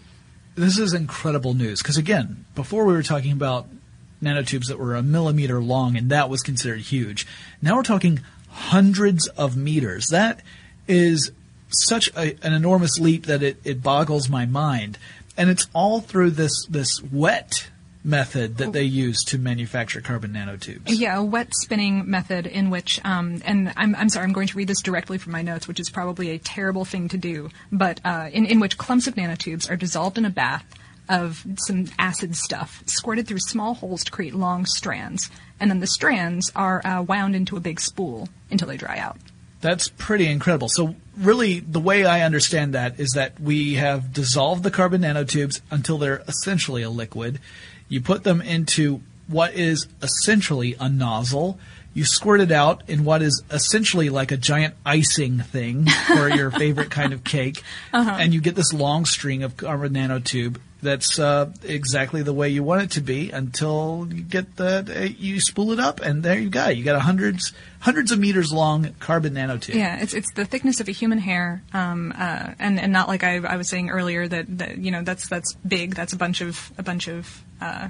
this 0.56 0.78
is 0.78 0.92
incredible 0.92 1.54
news 1.54 1.82
because 1.82 1.96
again, 1.96 2.44
before 2.54 2.84
we 2.84 2.92
were 2.92 3.02
talking 3.02 3.32
about 3.32 3.66
nanotubes 4.24 4.66
that 4.68 4.78
were 4.78 4.94
a 4.94 5.02
millimeter 5.02 5.60
long, 5.60 5.96
and 5.96 6.10
that 6.10 6.28
was 6.28 6.40
considered 6.40 6.80
huge. 6.80 7.26
Now 7.62 7.76
we're 7.76 7.82
talking 7.82 8.20
hundreds 8.48 9.26
of 9.28 9.56
meters. 9.56 10.06
That 10.08 10.40
is 10.88 11.32
such 11.68 12.08
a, 12.16 12.36
an 12.44 12.52
enormous 12.52 12.98
leap 12.98 13.26
that 13.26 13.42
it, 13.42 13.58
it 13.64 13.82
boggles 13.82 14.28
my 14.28 14.46
mind. 14.46 14.98
And 15.36 15.50
it's 15.50 15.66
all 15.74 16.00
through 16.00 16.30
this 16.30 16.66
this 16.66 17.02
wet 17.02 17.68
method 18.04 18.58
that 18.58 18.72
they 18.72 18.82
use 18.82 19.24
to 19.24 19.38
manufacture 19.38 20.00
carbon 20.00 20.32
nanotubes. 20.32 20.82
Yeah, 20.86 21.18
a 21.18 21.24
wet 21.24 21.48
spinning 21.62 22.08
method 22.08 22.46
in 22.46 22.68
which, 22.68 23.00
um, 23.02 23.40
and 23.46 23.72
I'm, 23.76 23.96
I'm 23.96 24.10
sorry, 24.10 24.24
I'm 24.24 24.34
going 24.34 24.46
to 24.48 24.58
read 24.58 24.68
this 24.68 24.82
directly 24.82 25.16
from 25.16 25.32
my 25.32 25.40
notes, 25.40 25.66
which 25.66 25.80
is 25.80 25.88
probably 25.88 26.30
a 26.30 26.38
terrible 26.38 26.84
thing 26.84 27.08
to 27.08 27.16
do, 27.16 27.48
but 27.72 28.00
uh, 28.04 28.28
in, 28.30 28.44
in 28.44 28.60
which 28.60 28.76
clumps 28.76 29.06
of 29.06 29.14
nanotubes 29.14 29.70
are 29.70 29.76
dissolved 29.76 30.18
in 30.18 30.26
a 30.26 30.30
bath 30.30 30.66
of 31.08 31.44
some 31.66 31.86
acid 31.98 32.36
stuff 32.36 32.82
squirted 32.86 33.26
through 33.26 33.38
small 33.40 33.74
holes 33.74 34.04
to 34.04 34.10
create 34.10 34.34
long 34.34 34.66
strands. 34.66 35.30
And 35.60 35.70
then 35.70 35.80
the 35.80 35.86
strands 35.86 36.50
are 36.56 36.84
uh, 36.84 37.02
wound 37.02 37.36
into 37.36 37.56
a 37.56 37.60
big 37.60 37.80
spool 37.80 38.28
until 38.50 38.68
they 38.68 38.76
dry 38.76 38.98
out. 38.98 39.18
That's 39.60 39.88
pretty 39.88 40.26
incredible. 40.26 40.68
So, 40.68 40.94
really, 41.16 41.60
the 41.60 41.80
way 41.80 42.04
I 42.04 42.20
understand 42.20 42.74
that 42.74 43.00
is 43.00 43.12
that 43.14 43.40
we 43.40 43.74
have 43.74 44.12
dissolved 44.12 44.62
the 44.62 44.70
carbon 44.70 45.02
nanotubes 45.02 45.62
until 45.70 45.96
they're 45.96 46.22
essentially 46.28 46.82
a 46.82 46.90
liquid. 46.90 47.40
You 47.88 48.02
put 48.02 48.24
them 48.24 48.42
into 48.42 49.00
what 49.26 49.54
is 49.54 49.86
essentially 50.02 50.76
a 50.78 50.90
nozzle. 50.90 51.58
You 51.94 52.04
squirt 52.04 52.40
it 52.40 52.52
out 52.52 52.82
in 52.88 53.04
what 53.04 53.22
is 53.22 53.42
essentially 53.50 54.10
like 54.10 54.32
a 54.32 54.36
giant 54.36 54.74
icing 54.84 55.38
thing 55.38 55.86
for 55.86 56.28
your 56.28 56.50
favorite 56.58 56.90
kind 56.90 57.14
of 57.14 57.24
cake. 57.24 57.62
Uh-huh. 57.92 58.16
And 58.18 58.34
you 58.34 58.42
get 58.42 58.56
this 58.56 58.72
long 58.74 59.06
string 59.06 59.42
of 59.42 59.56
carbon 59.56 59.94
nanotube 59.94 60.58
that's 60.84 61.18
uh, 61.18 61.50
exactly 61.64 62.22
the 62.22 62.32
way 62.32 62.48
you 62.48 62.62
want 62.62 62.82
it 62.82 62.90
to 62.92 63.00
be 63.00 63.30
until 63.30 64.06
you 64.12 64.22
get 64.22 64.56
the 64.56 65.14
you 65.18 65.40
spool 65.40 65.72
it 65.72 65.80
up 65.80 66.00
and 66.00 66.22
there 66.22 66.38
you 66.38 66.50
go. 66.50 66.68
You 66.68 66.84
got 66.84 66.94
a 66.94 67.00
hundreds 67.00 67.52
hundreds 67.80 68.12
of 68.12 68.18
meters 68.18 68.52
long 68.52 68.94
carbon 69.00 69.34
nanotube. 69.34 69.74
Yeah, 69.74 70.00
it's 70.00 70.14
it's 70.14 70.32
the 70.34 70.44
thickness 70.44 70.80
of 70.80 70.88
a 70.88 70.92
human 70.92 71.18
hair, 71.18 71.62
um, 71.72 72.12
uh, 72.16 72.54
and 72.58 72.78
and 72.78 72.92
not 72.92 73.08
like 73.08 73.24
I, 73.24 73.36
I 73.38 73.56
was 73.56 73.68
saying 73.68 73.90
earlier 73.90 74.28
that, 74.28 74.58
that 74.58 74.78
you 74.78 74.90
know 74.90 75.02
that's 75.02 75.28
that's 75.28 75.54
big. 75.66 75.94
That's 75.94 76.12
a 76.12 76.16
bunch 76.16 76.40
of 76.40 76.72
a 76.78 76.82
bunch 76.82 77.08
of 77.08 77.42
uh, 77.60 77.88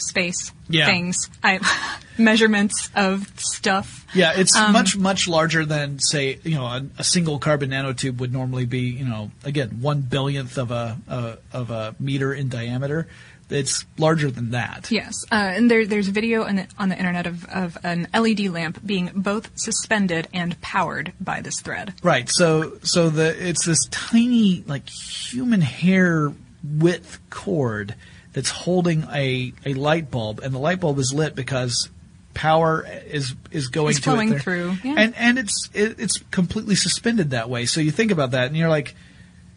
space 0.00 0.52
yeah. 0.68 0.86
things. 0.86 1.28
I 1.42 1.60
measurements 2.18 2.90
of 2.94 3.28
stuff. 3.38 4.06
Yeah, 4.14 4.32
it's 4.36 4.56
um, 4.56 4.72
much 4.72 4.96
much 4.96 5.28
larger 5.28 5.64
than 5.64 5.98
say 5.98 6.38
you 6.42 6.54
know 6.54 6.66
a, 6.66 6.86
a, 6.98 7.04
single 7.04 7.38
carbon 7.38 7.70
nanotube 7.70 8.18
would 8.18 8.32
normally 8.32 8.66
be. 8.66 8.80
You 8.80 9.04
know, 9.04 9.30
again, 9.44 9.78
one 9.80 10.02
billionth 10.02 10.58
of 10.58 10.70
a, 10.70 10.98
a 11.08 11.38
of 11.52 11.70
a 11.70 11.94
meter 11.98 12.32
in 12.32 12.48
diameter. 12.48 13.08
It's 13.50 13.84
larger 13.98 14.30
than 14.30 14.52
that. 14.52 14.92
Yes, 14.92 15.14
uh, 15.32 15.34
and 15.34 15.68
there, 15.68 15.84
there's 15.84 16.06
video 16.06 16.44
on 16.44 16.54
the, 16.54 16.68
on 16.78 16.88
the 16.88 16.96
internet 16.96 17.26
of, 17.26 17.44
of 17.46 17.76
an 17.82 18.06
LED 18.14 18.40
lamp 18.42 18.78
being 18.86 19.10
both 19.12 19.50
suspended 19.56 20.28
and 20.32 20.60
powered 20.60 21.12
by 21.20 21.40
this 21.40 21.60
thread. 21.60 21.94
Right. 22.02 22.28
So 22.30 22.78
so 22.84 23.10
the 23.10 23.48
it's 23.48 23.66
this 23.66 23.84
tiny 23.90 24.62
like 24.66 24.88
human 24.88 25.60
hair 25.60 26.32
width 26.62 27.18
cord 27.30 27.94
that's 28.32 28.50
holding 28.50 29.04
a, 29.12 29.52
a 29.64 29.74
light 29.74 30.10
bulb, 30.10 30.40
and 30.40 30.54
the 30.54 30.58
light 30.58 30.80
bulb 30.80 30.98
is 30.98 31.12
lit 31.12 31.34
because 31.34 31.88
power 32.34 32.86
is 33.06 33.34
is 33.50 33.68
going 33.68 33.90
it's 33.90 33.98
to 33.98 34.04
flowing 34.04 34.38
through, 34.38 34.76
yeah. 34.84 34.94
and 34.96 35.14
and 35.16 35.38
it's 35.38 35.68
it, 35.74 35.98
it's 35.98 36.18
completely 36.30 36.74
suspended 36.74 37.30
that 37.30 37.50
way. 37.50 37.66
So 37.66 37.80
you 37.80 37.90
think 37.90 38.10
about 38.10 38.32
that, 38.32 38.46
and 38.46 38.56
you're 38.56 38.68
like, 38.68 38.94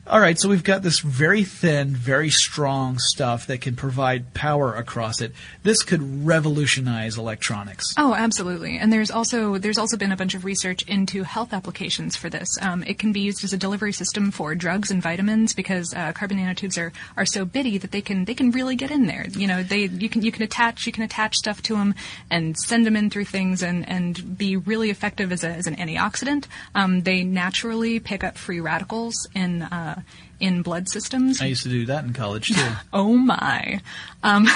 all 0.05 0.19
right, 0.19 0.37
so 0.37 0.49
we've 0.49 0.65
got 0.65 0.81
this 0.81 0.99
very 0.99 1.45
thin, 1.45 1.95
very 1.95 2.29
strong 2.29 2.97
stuff 2.99 3.47
that 3.47 3.61
can 3.61 3.77
provide 3.77 4.33
power 4.33 4.73
across 4.75 5.21
it. 5.21 5.31
This 5.63 5.81
could 5.81 6.25
revolutionize 6.25 7.17
electronics. 7.17 7.93
Oh, 7.97 8.13
absolutely. 8.13 8.77
And 8.77 8.91
there's 8.91 9.09
also 9.09 9.57
there's 9.57 9.77
also 9.77 9.95
been 9.95 10.11
a 10.11 10.17
bunch 10.17 10.35
of 10.35 10.43
research 10.43 10.83
into 10.89 11.23
health 11.23 11.53
applications 11.53 12.17
for 12.17 12.29
this. 12.29 12.49
Um, 12.61 12.83
it 12.83 12.99
can 12.99 13.13
be 13.13 13.21
used 13.21 13.45
as 13.45 13.53
a 13.53 13.57
delivery 13.57 13.93
system 13.93 14.29
for 14.31 14.55
drugs 14.55 14.91
and 14.91 15.01
vitamins 15.01 15.53
because 15.53 15.93
uh, 15.93 16.11
carbon 16.11 16.37
nanotubes 16.37 16.77
are, 16.77 16.91
are 17.15 17.25
so 17.25 17.45
bitty 17.45 17.77
that 17.77 17.91
they 17.91 18.01
can 18.01 18.25
they 18.25 18.33
can 18.33 18.51
really 18.51 18.75
get 18.75 18.91
in 18.91 19.05
there. 19.05 19.25
You 19.29 19.47
know, 19.47 19.63
they 19.63 19.85
you 19.85 20.09
can 20.09 20.21
you 20.21 20.33
can 20.33 20.43
attach 20.43 20.85
you 20.85 20.91
can 20.91 21.03
attach 21.03 21.37
stuff 21.37 21.61
to 21.63 21.77
them 21.77 21.95
and 22.29 22.57
send 22.57 22.85
them 22.85 22.97
in 22.97 23.09
through 23.09 23.25
things 23.25 23.63
and 23.63 23.87
and 23.87 24.37
be 24.37 24.57
really 24.57 24.89
effective 24.89 25.31
as, 25.31 25.45
a, 25.45 25.49
as 25.49 25.65
an 25.65 25.77
antioxidant. 25.77 26.47
Um, 26.75 27.03
they 27.03 27.23
naturally 27.23 28.01
pick 28.01 28.25
up 28.25 28.37
free 28.37 28.59
radicals 28.59 29.29
in 29.33 29.61
uh, 29.61 29.92
in 30.39 30.61
blood 30.61 30.89
systems. 30.89 31.41
I 31.41 31.45
used 31.45 31.63
to 31.63 31.69
do 31.69 31.85
that 31.87 32.03
in 32.03 32.13
college 32.13 32.49
too. 32.49 32.71
oh 32.93 33.13
my. 33.13 33.81
Um, 34.21 34.47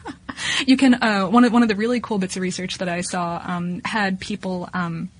you 0.66 0.76
can 0.76 0.94
uh, 0.94 1.26
one 1.26 1.44
of 1.44 1.52
one 1.52 1.62
of 1.62 1.68
the 1.68 1.76
really 1.76 2.00
cool 2.00 2.18
bits 2.18 2.36
of 2.36 2.42
research 2.42 2.78
that 2.78 2.88
I 2.88 3.00
saw 3.02 3.42
um, 3.44 3.80
had 3.84 4.20
people 4.20 4.68
um, 4.74 5.10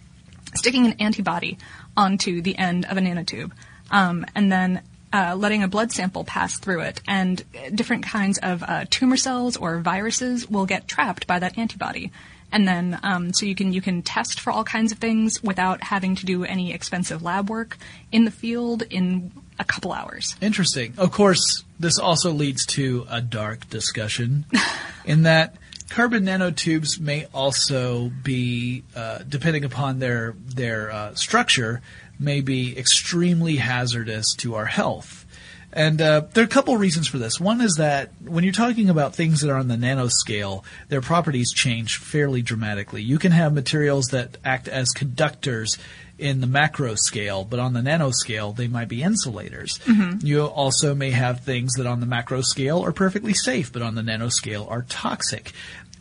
sticking 0.54 0.86
an 0.86 0.94
antibody 1.00 1.58
onto 1.96 2.40
the 2.40 2.56
end 2.56 2.86
of 2.86 2.96
a 2.96 3.00
nanotube, 3.00 3.52
um, 3.90 4.24
and 4.34 4.50
then 4.50 4.82
uh, 5.12 5.34
letting 5.36 5.62
a 5.62 5.68
blood 5.68 5.92
sample 5.92 6.24
pass 6.24 6.58
through 6.58 6.80
it, 6.80 7.00
and 7.06 7.42
different 7.74 8.04
kinds 8.04 8.38
of 8.38 8.62
uh, 8.62 8.84
tumor 8.90 9.16
cells 9.16 9.56
or 9.56 9.78
viruses 9.78 10.48
will 10.48 10.66
get 10.66 10.88
trapped 10.88 11.26
by 11.26 11.38
that 11.38 11.58
antibody 11.58 12.10
and 12.50 12.66
then 12.66 12.98
um, 13.02 13.32
so 13.32 13.46
you 13.46 13.54
can 13.54 13.72
you 13.72 13.80
can 13.80 14.02
test 14.02 14.40
for 14.40 14.50
all 14.50 14.64
kinds 14.64 14.92
of 14.92 14.98
things 14.98 15.42
without 15.42 15.82
having 15.82 16.14
to 16.16 16.26
do 16.26 16.44
any 16.44 16.72
expensive 16.72 17.22
lab 17.22 17.50
work 17.50 17.76
in 18.10 18.24
the 18.24 18.30
field 18.30 18.82
in 18.90 19.30
a 19.58 19.64
couple 19.64 19.92
hours. 19.92 20.36
Interesting. 20.40 20.94
Of 20.98 21.12
course, 21.12 21.64
this 21.78 21.98
also 21.98 22.32
leads 22.32 22.66
to 22.66 23.06
a 23.10 23.20
dark 23.20 23.68
discussion 23.70 24.44
in 25.04 25.22
that 25.22 25.56
carbon 25.90 26.24
nanotubes 26.24 27.00
may 27.00 27.26
also 27.32 28.10
be, 28.22 28.84
uh, 28.94 29.20
depending 29.28 29.64
upon 29.64 29.98
their 29.98 30.34
their 30.46 30.90
uh, 30.90 31.14
structure, 31.14 31.80
may 32.18 32.40
be 32.40 32.76
extremely 32.76 33.56
hazardous 33.56 34.34
to 34.34 34.54
our 34.54 34.66
health. 34.66 35.24
And 35.72 36.00
uh, 36.00 36.22
there 36.32 36.42
are 36.42 36.46
a 36.46 36.50
couple 36.50 36.76
reasons 36.78 37.08
for 37.08 37.18
this. 37.18 37.38
One 37.38 37.60
is 37.60 37.74
that 37.74 38.10
when 38.24 38.42
you're 38.42 38.54
talking 38.54 38.88
about 38.88 39.14
things 39.14 39.42
that 39.42 39.50
are 39.50 39.58
on 39.58 39.68
the 39.68 39.76
nanoscale, 39.76 40.64
their 40.88 41.02
properties 41.02 41.52
change 41.52 41.98
fairly 41.98 42.40
dramatically. 42.40 43.02
You 43.02 43.18
can 43.18 43.32
have 43.32 43.52
materials 43.52 44.06
that 44.06 44.38
act 44.44 44.66
as 44.66 44.88
conductors 44.88 45.76
in 46.18 46.40
the 46.40 46.46
macro 46.46 46.94
scale, 46.96 47.44
but 47.44 47.60
on 47.60 47.72
the 47.72 47.80
nanoscale, 47.80 48.54
they 48.54 48.68
might 48.68 48.88
be 48.88 49.02
insulators. 49.02 49.78
Mm-hmm. 49.84 50.26
You 50.26 50.44
also 50.44 50.94
may 50.94 51.10
have 51.12 51.40
things 51.40 51.74
that 51.74 51.86
on 51.86 52.00
the 52.00 52.06
macro 52.06 52.40
scale 52.42 52.84
are 52.84 52.92
perfectly 52.92 53.34
safe, 53.34 53.72
but 53.72 53.82
on 53.82 53.94
the 53.94 54.02
nanoscale 54.02 54.68
are 54.70 54.82
toxic. 54.82 55.52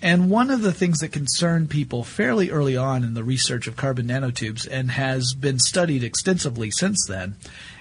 And 0.02 0.30
one 0.30 0.52
of 0.52 0.62
the 0.62 0.74
things 0.74 1.00
that 1.00 1.10
concerned 1.10 1.70
people 1.70 2.04
fairly 2.04 2.52
early 2.52 2.78
on 2.78 3.04
in 3.04 3.14
the 3.14 3.24
research 3.24 3.68
of 3.68 3.76
carbon 3.76 4.08
nanotubes 4.08 4.68
and 4.70 4.92
has 4.92 5.34
been 5.34 5.60
studied 5.60 6.04
extensively 6.04 6.70
since 6.70 7.06
then 7.08 7.36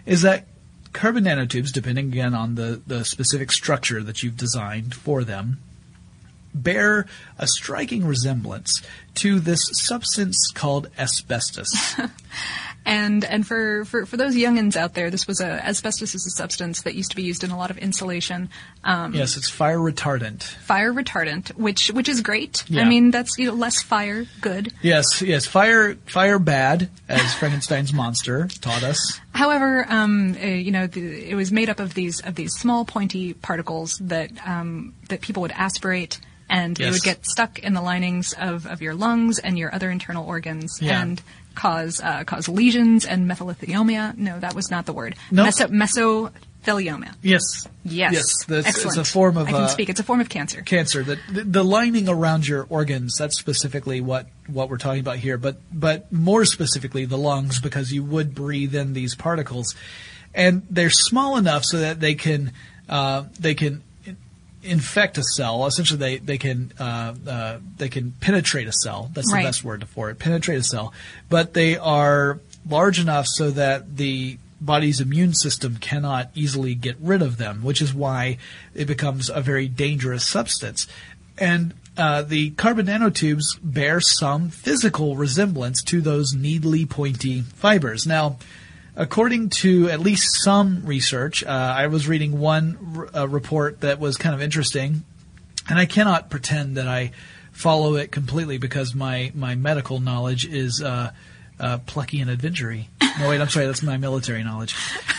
is 0.07 0.23
that 0.23 0.47
carbon 0.93 1.25
nanotubes, 1.25 1.73
depending 1.73 2.07
again 2.07 2.35
on 2.35 2.55
the, 2.55 2.81
the 2.87 3.05
specific 3.05 3.53
structure 3.53 4.03
that 4.03 4.23
you've 4.23 4.37
designed 4.37 4.95
for 4.95 5.25
them, 5.25 5.59
bear 6.63 7.07
a 7.39 7.47
striking 7.47 8.05
resemblance 8.05 8.83
to 9.17 9.41
this 9.41 9.61
substance 9.73 10.51
called 10.55 10.89
asbestos. 10.99 11.71
And 12.87 13.25
and 13.25 13.45
for, 13.45 13.85
for, 13.85 14.07
for 14.07 14.17
those 14.17 14.37
youngins 14.37 14.77
out 14.77 14.95
there, 14.95 15.11
this 15.11 15.27
was 15.27 15.41
a 15.41 15.61
asbestos 15.67 16.15
is 16.15 16.25
a 16.25 16.31
substance 16.31 16.83
that 16.83 16.95
used 16.95 17.11
to 17.11 17.17
be 17.17 17.25
used 17.25 17.43
in 17.43 17.51
a 17.51 17.59
lot 17.59 17.73
of 17.73 17.79
insulation. 17.79 18.49
Um, 18.85 19.13
Yes, 19.13 19.37
it's 19.37 19.51
fire 19.51 19.79
retardant. 19.79 20.45
Fire 20.45 20.93
retardant, 20.93 21.49
which 21.57 21.89
which 21.89 22.09
is 22.09 22.21
great. 22.21 22.63
Yeah. 22.69 22.83
I 22.83 22.85
mean, 22.89 23.11
that's 23.11 23.37
you 23.39 23.47
know 23.47 23.55
less 23.55 23.83
fire, 23.83 24.27
good. 24.41 24.73
Yes, 24.83 25.21
yes, 25.21 25.47
fire, 25.47 25.97
fire 26.07 26.39
bad, 26.39 26.89
as 27.09 27.35
Frankenstein's 27.35 27.93
monster 27.93 28.47
taught 28.47 28.85
us. 28.85 29.21
However, 29.33 29.85
um, 29.89 30.37
uh, 30.41 30.47
you 30.47 30.71
know, 30.71 30.87
the, 30.87 31.31
it 31.31 31.35
was 31.35 31.51
made 31.51 31.69
up 31.69 31.81
of 31.81 31.95
these 31.95 32.21
of 32.21 32.37
these 32.37 32.53
small 32.53 32.85
pointy 32.85 33.35
particles 33.35 33.99
that 34.01 34.31
um, 34.47 34.95
that 35.09 35.23
people 35.23 35.41
would 35.43 35.53
aspirate, 35.53 36.21
and 36.49 36.79
Yes. 36.79 36.93
would 36.93 37.03
get 37.03 37.27
stuck 37.27 37.59
in 37.59 37.75
the 37.75 37.83
linings 37.83 38.33
of, 38.39 38.67
of 38.67 38.81
your 38.83 38.95
lungs 38.95 39.39
and 39.39 39.59
your 39.59 39.75
other 39.75 39.91
internal 39.91 40.25
organs, 40.27 40.79
Yeah. 40.81 41.01
and 41.03 41.21
cause 41.55 42.01
uh, 42.01 42.23
cause 42.25 42.49
lesions 42.49 43.05
and 43.07 43.29
methylthelioma. 43.31 44.17
No, 44.19 44.39
that 44.41 44.55
was 44.55 44.71
not 44.71 44.87
the 44.87 44.93
word. 44.93 45.17
No. 45.31 45.45
Meso- 45.47 45.71
mesothelioma. 46.65 47.15
Yes. 47.23 47.43
Yes. 47.85 48.13
Yes, 48.13 48.25
that's, 48.47 48.67
Excellent. 48.69 48.99
it's 48.99 49.09
a 49.09 49.13
form 49.13 49.37
of 49.37 49.49
I 49.49 49.53
can 49.53 49.61
uh, 49.63 49.69
speak. 49.69 49.89
It's 49.89 50.01
a 50.01 50.03
form 50.03 50.21
of 50.21 50.29
cancer. 50.29 50.63
cancer. 50.63 51.03
The, 51.03 51.19
the 51.33 51.45
the 51.45 51.65
lining 51.65 52.09
around 52.09 52.47
your 52.47 52.67
organs. 52.69 53.15
That's 53.19 53.39
specifically 53.39 54.01
what 54.01 54.27
what 54.49 54.69
we're 54.69 54.79
talking 54.79 55.01
about 55.01 55.19
here. 55.19 55.39
But 55.39 55.57
but 55.73 56.13
more 56.13 56.45
specifically, 56.45 57.05
the 57.07 57.19
lungs, 57.19 57.61
because 57.61 57.93
you 57.93 58.03
would 58.05 58.35
breathe 58.35 58.75
in 58.75 58.93
these 58.93 59.15
particles, 59.15 59.75
and 60.35 60.63
they're 60.69 60.91
small 60.91 61.37
enough 61.37 61.65
so 61.65 61.79
that 61.79 62.01
they 62.01 62.15
can 62.15 62.53
uh, 62.89 63.25
they 63.39 63.55
can 63.55 63.83
infect 64.67 65.17
a 65.19 65.23
cell. 65.37 65.67
Essentially, 65.67 65.99
they 65.99 66.17
they 66.19 66.39
can 66.39 66.73
uh, 66.79 67.15
uh, 67.27 67.59
they 67.79 67.89
can 67.89 68.13
penetrate 68.21 68.67
a 68.69 68.73
cell. 68.73 69.11
That's 69.15 69.33
Right. 69.33 69.43
the 69.43 69.49
best 69.49 69.65
word 69.65 69.87
for 69.89 70.11
it. 70.11 70.19
Penetrate 70.19 70.59
a 70.59 70.65
cell. 70.65 70.93
But 71.29 71.55
they 71.55 71.77
are 71.77 72.41
large 72.69 72.99
enough 73.01 73.27
so 73.27 73.51
that 73.53 73.97
the 73.97 74.39
body's 74.61 75.01
immune 75.01 75.35
system 75.35 75.77
cannot 75.77 76.31
easily 76.35 76.75
get 76.75 76.97
rid 77.01 77.23
of 77.23 77.37
them, 77.37 77.63
which 77.63 77.81
is 77.83 77.93
why 77.95 78.39
it 78.75 78.87
becomes 78.87 79.29
a 79.31 79.41
very 79.41 79.69
dangerous 79.69 80.25
substance. 80.25 80.87
And 81.39 81.75
uh, 81.97 82.23
the 82.23 82.51
carbon 82.51 82.87
nanotubes 82.87 83.45
bear 83.63 84.01
some 84.01 84.49
physical 84.49 85.17
resemblance 85.17 85.83
to 85.85 86.01
those 86.01 86.33
needly 86.35 86.87
pointy 86.87 87.43
fibers. 87.43 88.07
Now, 88.07 88.37
according 88.97 89.51
to 89.51 89.89
at 89.91 90.01
least 90.01 90.43
some 90.43 90.85
research, 90.85 91.45
uh, 91.45 91.49
I 91.49 91.87
was 91.87 92.09
reading 92.09 92.39
one 92.39 93.09
uh, 93.15 93.29
report 93.29 93.83
that 93.83 94.01
was 94.01 94.17
kind 94.17 94.35
of 94.35 94.43
interesting, 94.43 95.05
and 95.69 95.79
I 95.79 95.87
cannot 95.87 96.31
pretend 96.31 96.77
that 96.77 96.89
I 96.89 97.13
follow 97.53 97.95
it 97.95 98.11
completely 98.11 98.59
because 98.59 98.95
my, 98.95 99.33
my 99.35 99.55
medical 99.55 100.01
knowledge 100.01 100.47
is 100.47 100.83
uh, 100.83 101.11
uh, 101.59 101.79
plucky 101.87 102.21
and 102.21 102.31
adventury. 102.31 102.89
No, 103.19 103.29
wait, 103.29 103.41
I'm 103.41 103.49
sorry, 103.49 103.67
that's 103.67 103.83
my 103.83 103.97
military 103.97 104.43
knowledge. 104.43 104.75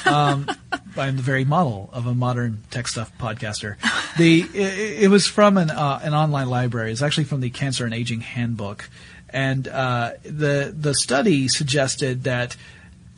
Um, 0.05 0.47
I'm 0.97 1.15
the 1.15 1.23
very 1.23 1.45
model 1.45 1.89
of 1.93 2.07
a 2.07 2.13
modern 2.13 2.63
tech 2.71 2.87
stuff 2.87 3.11
podcaster. 3.19 3.77
The 4.17 4.41
it, 4.41 5.03
it 5.03 5.07
was 5.09 5.27
from 5.27 5.57
an 5.57 5.69
uh, 5.69 5.99
an 6.01 6.13
online 6.13 6.49
library. 6.49 6.91
It's 6.91 7.03
actually 7.03 7.25
from 7.25 7.41
the 7.41 7.51
Cancer 7.51 7.85
and 7.85 7.93
Aging 7.93 8.21
Handbook, 8.21 8.89
and 9.29 9.67
uh, 9.67 10.13
the 10.23 10.73
the 10.75 10.95
study 10.95 11.47
suggested 11.47 12.23
that 12.23 12.55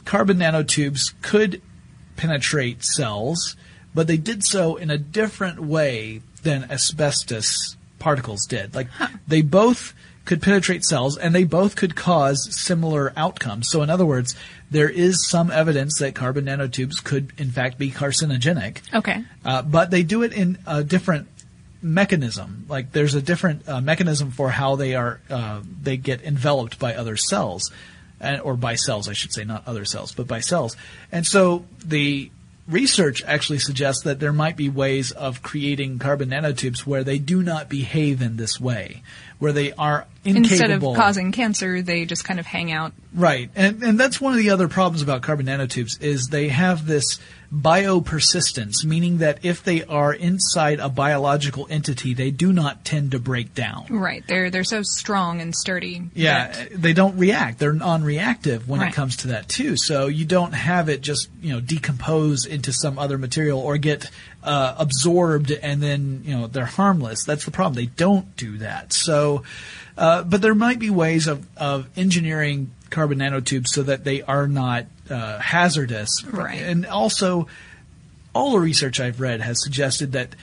carbon 0.10 0.39
nanotubes 0.39 1.14
could 1.22 1.62
penetrate 2.18 2.84
cells, 2.84 3.55
but 3.93 4.07
they 4.07 4.18
did 4.18 4.43
so 4.43 4.76
in 4.76 4.89
a 4.89 4.97
different 4.97 5.60
way 5.60 6.20
than 6.41 6.64
asbestos 6.72 7.78
particles 7.99 8.47
did. 8.47 8.74
Like 8.74 8.88
they 9.28 9.43
both 9.43 9.93
could 10.26 10.41
penetrate 10.41 10.84
cells 10.84 11.16
and 11.16 11.36
they 11.36 11.43
both 11.43 11.76
could 11.76 11.95
cause 11.95 12.49
similar 12.60 13.14
outcomes. 13.16 13.70
So 13.70 13.84
in 13.84 13.91
other 13.91 14.05
words, 14.05 14.36
there 14.72 14.89
is 14.89 15.30
some 15.30 15.51
evidence 15.51 15.99
that 15.99 16.16
carbon 16.16 16.45
nanotubes 16.45 17.03
could 17.03 17.32
in 17.38 17.51
fact 17.51 17.78
be 17.78 17.91
carcinogenic. 17.91 18.82
Okay. 18.91 19.24
Uh, 19.45 19.62
but 19.62 19.91
they 19.91 20.01
do 20.01 20.24
it 20.24 20.34
in 20.34 20.57
a 20.66 20.84
different 20.84 21.28
mechanism. 21.84 22.66
Like 22.68 22.93
there's 22.93 23.14
a 23.14 23.22
different 23.22 23.70
uh, 23.70 23.80
mechanism 23.80 24.32
for 24.32 24.49
how 24.49 24.76
they 24.76 24.95
are 24.95 25.22
uh, 25.30 25.62
they 25.84 25.97
get 25.97 26.24
enveloped 26.24 26.80
by 26.80 26.95
other 26.95 27.16
cells, 27.16 27.72
and, 28.20 28.41
or 28.41 28.55
by 28.55 28.76
cells, 28.76 29.07
I 29.07 29.13
should 29.13 29.34
say, 29.34 29.43
not 29.43 29.67
other 29.67 29.86
cells, 29.86 30.11
but 30.11 30.28
by 30.28 30.39
cells. 30.39 30.76
And 31.11 31.26
so 31.26 31.65
the 31.84 32.32
research 32.70 33.24
actually 33.26 33.59
suggests 33.59 34.03
that 34.03 34.20
there 34.20 34.32
might 34.32 34.55
be 34.55 34.70
ways 34.70 35.11
of 35.11 35.41
creating 35.41 35.99
carbon 35.99 36.30
nanotubes 36.30 36.82
where 36.82 37.03
they 37.03 37.17
do 37.17 37.41
not 37.41 37.67
behave 37.67 38.22
in 38.22 38.38
this 38.38 38.59
way, 38.59 39.01
where 39.39 39.51
they 39.51 39.74
are 39.74 40.05
incapable. 40.24 40.51
Instead 40.51 40.72
of 40.72 40.82
causing 40.95 41.32
cancer, 41.32 41.82
they 41.82 42.05
just 42.05 42.24
kind 42.24 42.39
of 42.39 42.45
hang 42.45 42.72
out. 42.72 42.93
Right, 43.13 43.49
and 43.55 43.82
and 43.84 43.99
that's 43.99 44.22
one 44.22 44.34
of 44.34 44.39
the 44.39 44.51
other 44.51 44.67
problems 44.67 45.01
about 45.01 45.24
carbon 45.24 45.47
nanotubes 45.47 46.01
is 46.01 46.28
they 46.28 46.49
have 46.49 46.86
this 46.86 47.20
biopersistence, 47.54 48.84
meaning 48.86 49.18
that 49.20 49.39
if 49.43 49.64
they 49.64 49.84
are 49.86 50.14
inside 50.14 50.80
a 50.80 50.89
biological 50.89 51.68
entity, 51.70 52.14
they 52.14 52.32
do 52.32 52.54
not 52.54 52.86
tend 52.86 53.12
to 53.12 53.20
break 53.20 53.54
down. 53.56 53.86
Right. 53.89 54.24
They're 54.28 54.50
they're 54.50 54.64
so 54.64 54.84
strong 54.84 55.41
and 55.41 55.56
sturdy. 55.56 56.04
Yeah, 56.14 56.47
that- 56.52 56.82
they 56.82 56.93
don't 56.93 57.18
react. 57.18 57.60
They're 57.60 57.74
non-reactive 57.74 58.68
when 58.68 58.82
Right. 58.82 58.91
it 58.91 58.95
comes 58.95 59.18
to 59.18 59.28
that 59.30 59.50
too. 59.50 59.76
So 59.78 60.08
you 60.08 60.26
don't 60.26 60.54
have 60.54 60.89
it 60.89 61.02
just 61.02 61.28
you 61.41 61.54
know 61.54 61.60
decompose 61.60 62.45
into 62.45 62.72
some 62.72 63.00
other 63.00 63.18
material 63.18 63.60
or 63.60 63.78
get 63.78 64.10
uh, 64.43 64.76
absorbed 64.78 65.52
and 65.52 65.82
then 65.82 66.22
you 66.26 66.36
know 66.38 66.47
they're 66.47 66.66
harmless. 66.66 67.24
That's 67.24 67.45
the 67.45 67.52
problem. 67.52 67.76
They 67.76 67.88
don't 67.91 68.36
do 68.38 68.58
that. 68.60 68.93
So, 68.93 69.43
uh, 69.97 70.24
but 70.24 70.41
there 70.41 70.56
might 70.56 70.80
be 70.80 70.89
ways 70.89 71.28
of 71.28 71.45
of 71.58 71.88
engineering 71.97 72.72
carbon 72.89 73.20
nanotubes 73.20 73.68
so 73.68 73.84
that 73.84 74.04
they 74.04 74.22
are 74.24 74.47
not 74.47 74.86
uh, 75.10 75.39
hazardous. 75.39 76.24
Right. 76.26 76.62
And 76.62 76.86
also, 76.86 77.47
all 78.34 78.53
the 78.53 78.60
research 78.60 78.99
I've 78.99 79.20
read 79.20 79.41
has 79.41 79.62
suggested 79.64 80.14
that. 80.14 80.36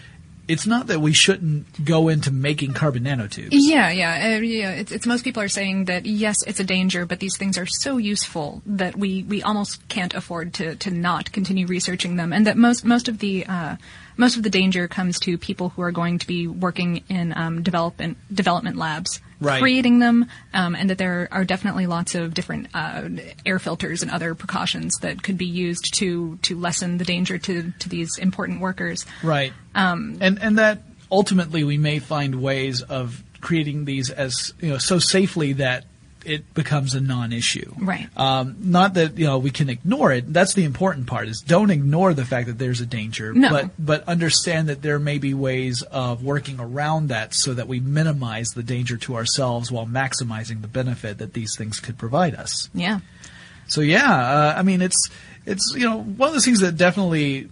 It's 0.48 0.64
not 0.64 0.86
that 0.86 1.00
we 1.00 1.12
shouldn't 1.12 1.84
go 1.84 2.06
into 2.06 2.30
making 2.30 2.72
carbon 2.74 3.02
nanotubes. 3.02 3.48
Yeah, 3.50 3.90
yeah, 3.90 4.36
uh, 4.36 4.40
yeah. 4.40 4.70
It's, 4.74 4.92
it's 4.92 5.04
most 5.04 5.24
people 5.24 5.42
are 5.42 5.48
saying 5.48 5.86
that 5.86 6.06
yes, 6.06 6.36
it's 6.46 6.60
a 6.60 6.64
danger, 6.64 7.04
but 7.04 7.18
these 7.18 7.36
things 7.36 7.58
are 7.58 7.66
so 7.66 7.96
useful 7.96 8.62
that 8.64 8.94
we, 8.94 9.24
we 9.24 9.42
almost 9.42 9.88
can't 9.88 10.14
afford 10.14 10.54
to, 10.54 10.76
to 10.76 10.92
not 10.92 11.32
continue 11.32 11.66
researching 11.66 12.14
them, 12.14 12.32
and 12.32 12.46
that 12.46 12.56
most 12.56 12.84
most 12.84 13.08
of 13.08 13.18
the 13.18 13.44
uh, 13.44 13.74
most 14.16 14.36
of 14.36 14.44
the 14.44 14.50
danger 14.50 14.86
comes 14.86 15.18
to 15.18 15.36
people 15.36 15.70
who 15.70 15.82
are 15.82 15.90
going 15.90 16.20
to 16.20 16.26
be 16.28 16.46
working 16.46 17.02
in 17.08 17.36
um, 17.36 17.64
development 17.64 18.16
development 18.32 18.76
labs, 18.76 19.20
Right. 19.40 19.60
creating 19.60 19.98
them, 19.98 20.26
um, 20.54 20.74
and 20.74 20.88
that 20.90 20.98
there 20.98 21.28
are 21.30 21.44
definitely 21.44 21.86
lots 21.86 22.14
of 22.14 22.32
different 22.32 22.68
uh, 22.72 23.08
air 23.44 23.58
filters 23.58 24.02
and 24.02 24.10
other 24.10 24.34
precautions 24.34 24.96
that 25.02 25.22
could 25.22 25.36
be 25.36 25.46
used 25.46 25.94
to 25.94 26.38
to 26.42 26.58
lessen 26.58 26.98
the 26.98 27.04
danger 27.04 27.36
to 27.38 27.72
to 27.78 27.88
these 27.88 28.16
important 28.18 28.60
workers. 28.60 29.04
Right. 29.22 29.52
Um, 29.74 30.18
and 30.20 30.40
and 30.40 30.58
that 30.58 30.82
ultimately 31.10 31.64
we 31.64 31.78
may 31.78 31.98
find 31.98 32.36
ways 32.36 32.82
of 32.82 33.22
creating 33.40 33.84
these 33.84 34.10
as 34.10 34.54
you 34.60 34.70
know 34.70 34.78
so 34.78 34.98
safely 34.98 35.52
that 35.54 35.84
it 36.26 36.52
becomes 36.54 36.94
a 36.94 37.00
non-issue. 37.00 37.72
Right. 37.78 38.08
Um, 38.16 38.56
not 38.60 38.94
that 38.94 39.18
you 39.18 39.26
know 39.26 39.38
we 39.38 39.50
can 39.50 39.68
ignore 39.68 40.12
it. 40.12 40.32
That's 40.32 40.54
the 40.54 40.64
important 40.64 41.06
part. 41.06 41.28
Is 41.28 41.40
don't 41.40 41.70
ignore 41.70 42.14
the 42.14 42.24
fact 42.24 42.48
that 42.48 42.58
there's 42.58 42.80
a 42.80 42.86
danger, 42.86 43.32
No. 43.32 43.50
but 43.50 43.70
but 43.78 44.08
understand 44.08 44.68
that 44.68 44.82
there 44.82 44.98
may 44.98 45.18
be 45.18 45.34
ways 45.34 45.82
of 45.82 46.22
working 46.24 46.60
around 46.60 47.08
that 47.08 47.34
so 47.34 47.54
that 47.54 47.68
we 47.68 47.80
minimize 47.80 48.48
the 48.50 48.62
danger 48.62 48.96
to 48.98 49.14
ourselves 49.16 49.70
while 49.72 49.86
maximizing 49.86 50.60
the 50.62 50.68
benefit 50.68 51.18
that 51.18 51.32
these 51.32 51.56
things 51.56 51.80
could 51.80 51.98
provide 51.98 52.34
us. 52.34 52.68
Yeah. 52.74 53.00
So 53.68 53.80
yeah, 53.80 54.12
uh, 54.12 54.54
I 54.56 54.62
mean 54.62 54.82
it's 54.82 55.10
it's 55.44 55.72
you 55.76 55.84
know 55.88 56.02
one 56.02 56.28
of 56.28 56.34
those 56.34 56.44
things 56.44 56.60
that 56.60 56.76
definitely 56.76 57.48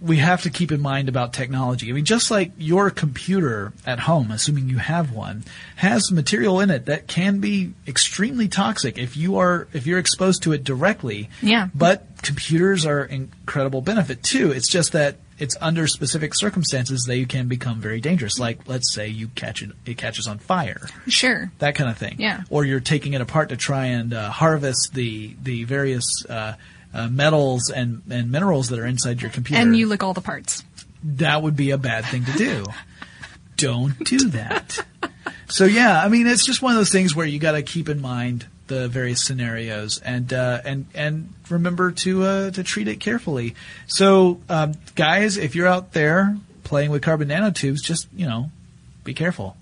we 0.00 0.18
have 0.18 0.42
to 0.42 0.50
keep 0.50 0.70
in 0.72 0.80
mind 0.80 1.08
about 1.08 1.32
technology. 1.32 1.88
I 1.88 1.92
mean, 1.92 2.04
just 2.04 2.30
like 2.30 2.52
your 2.58 2.90
computer 2.90 3.72
at 3.86 4.00
home, 4.00 4.30
assuming 4.30 4.68
you 4.68 4.76
have 4.78 5.10
one, 5.12 5.44
has 5.76 6.12
material 6.12 6.60
in 6.60 6.70
it 6.70 6.86
that 6.86 7.06
can 7.06 7.38
be 7.40 7.72
extremely 7.86 8.46
toxic 8.48 8.98
if 8.98 9.16
you 9.16 9.38
are 9.38 9.68
if 9.72 9.86
you're 9.86 9.98
exposed 9.98 10.42
to 10.42 10.52
it 10.52 10.64
directly. 10.64 11.30
Yeah. 11.40 11.68
But 11.74 12.06
computers 12.22 12.84
are 12.84 13.04
incredible 13.04 13.80
benefit 13.80 14.22
too. 14.22 14.50
It's 14.52 14.68
just 14.68 14.92
that 14.92 15.16
it's 15.38 15.54
under 15.60 15.86
specific 15.86 16.34
circumstances 16.34 17.04
they 17.06 17.24
can 17.24 17.46
become 17.48 17.80
very 17.80 18.00
dangerous. 18.00 18.38
Like 18.38 18.66
let's 18.68 18.92
say 18.94 19.08
you 19.08 19.28
catch 19.28 19.62
it 19.62 19.70
it 19.86 19.96
catches 19.96 20.26
on 20.26 20.38
fire 20.38 20.88
Sure. 21.08 21.50
that 21.58 21.74
kind 21.74 21.88
of 21.90 21.96
thing. 21.98 22.16
Yeah. 22.18 22.42
Or 22.50 22.64
you're 22.64 22.80
taking 22.80 23.14
it 23.14 23.20
apart 23.22 23.48
to 23.50 23.56
try 23.56 23.86
and 23.86 24.12
uh, 24.12 24.30
harvest 24.30 24.90
the 24.94 25.34
the 25.42 25.64
various 25.64 26.04
uh, 26.28 26.54
uh, 26.94 27.08
metals 27.08 27.70
and, 27.70 28.02
and 28.10 28.30
minerals 28.30 28.68
that 28.68 28.78
are 28.78 28.86
inside 28.86 29.22
your 29.22 29.30
computer. 29.30 29.60
And 29.62 29.76
you 29.76 29.86
lick 29.86 30.02
all 30.02 30.14
the 30.14 30.20
parts. 30.20 30.64
that 31.02 31.42
would 31.42 31.56
be 31.56 31.70
a 31.70 31.78
bad 31.78 32.04
thing 32.06 32.24
to 32.24 32.32
do. 32.32 32.66
Don't 33.56 33.98
do 34.04 34.18
that. 34.30 34.84
So 35.48 35.64
yeah, 35.64 36.02
I 36.02 36.08
mean, 36.08 36.26
it's 36.26 36.44
just 36.44 36.60
one 36.60 36.72
of 36.72 36.78
those 36.78 36.90
things 36.92 37.14
where 37.14 37.26
you 37.26 37.38
got 37.38 37.52
to 37.52 37.62
keep 37.62 37.88
in 37.88 38.00
mind 38.00 38.46
the 38.66 38.88
various 38.88 39.22
scenarios 39.22 39.98
and 40.00 40.32
uh, 40.32 40.60
and 40.64 40.86
and 40.94 41.32
remember 41.48 41.92
to 41.92 42.22
uh, 42.24 42.50
to 42.50 42.62
treat 42.62 42.88
it 42.88 43.00
carefully. 43.00 43.54
So 43.86 44.40
um, 44.48 44.74
guys, 44.94 45.36
if 45.36 45.54
you're 45.54 45.68
out 45.68 45.92
there 45.92 46.36
playing 46.64 46.90
with 46.90 47.02
carbon 47.02 47.28
nanotubes, 47.28 47.80
just 47.82 48.08
you 48.14 48.26
know, 48.26 48.50
be 49.04 49.14
careful. 49.14 49.56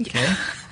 Okay. 0.00 0.26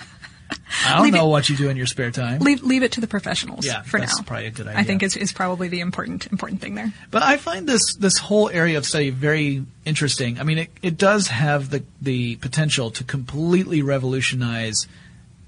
I 0.87 0.95
don't 0.95 1.05
leave 1.05 1.13
know 1.15 1.27
it, 1.27 1.31
what 1.31 1.49
you 1.49 1.57
do 1.57 1.69
in 1.69 1.77
your 1.77 1.87
spare 1.87 2.11
time. 2.11 2.41
leave 2.41 2.63
leave 2.63 2.83
it 2.83 2.93
to 2.93 3.01
the 3.01 3.07
professionals 3.07 3.65
Yeah, 3.67 3.83
for 3.83 4.01
that's 4.01 4.19
now. 4.19 4.25
probably 4.25 4.47
a 4.47 4.51
good 4.51 4.67
idea. 4.67 4.81
I 4.81 4.85
think 4.85 5.03
is 5.03 5.17
is 5.17 5.33
probably 5.33 5.69
the 5.69 5.81
important 5.81 6.27
important 6.33 6.61
thing 6.61 6.75
there. 6.75 6.93
But 7.11 7.23
I 7.23 7.37
find 7.37 7.69
this 7.69 7.95
this 7.97 8.19
whole 8.19 8.49
area 8.49 8.79
of 8.79 8.87
study 8.87 9.11
very 9.11 9.65
interesting. 9.85 10.39
I 10.41 10.45
mean, 10.45 10.59
it, 10.59 10.71
it 10.83 10.97
does 10.99 11.29
have 11.29 11.71
the 11.71 11.83
the 12.01 12.37
potential 12.37 12.91
to 12.93 13.05
completely 13.05 13.83
revolutionize 13.83 14.87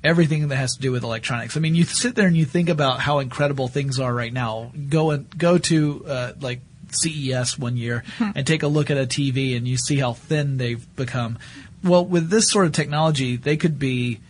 everything 0.03 0.49
that 0.49 0.57
has 0.57 0.75
to 0.75 0.81
do 0.83 0.93
with 0.93 1.03
electronics. 1.03 1.57
I 1.57 1.61
mean, 1.61 1.75
you 1.75 1.85
sit 1.85 2.15
there 2.15 2.27
and 2.27 2.37
you 2.37 2.45
think 2.45 2.69
about 2.69 3.01
how 3.01 3.21
incredible 3.21 3.69
things 3.69 3.99
are 3.99 4.13
right 4.13 4.33
now. 4.33 4.71
Go 4.91 5.11
and 5.13 5.39
go 5.39 5.57
to 5.59 6.05
uh, 6.07 6.33
like 6.41 6.61
CES 6.91 7.59
one 7.59 7.77
year 7.77 8.05
and 8.21 8.47
take 8.47 8.63
a 8.63 8.69
look 8.69 8.91
at 8.91 8.99
a 8.99 9.07
TV, 9.07 9.57
and 9.57 9.67
you 9.67 9.77
see 9.79 9.97
how 9.99 10.13
thin 10.13 10.59
they've 10.59 10.85
become. 10.97 11.39
Well, 11.83 12.05
with 12.05 12.29
this 12.31 12.51
sort 12.51 12.67
of 12.67 12.73
technology, 12.73 13.37
they 13.37 13.57
could 13.57 13.79
be 13.79 14.21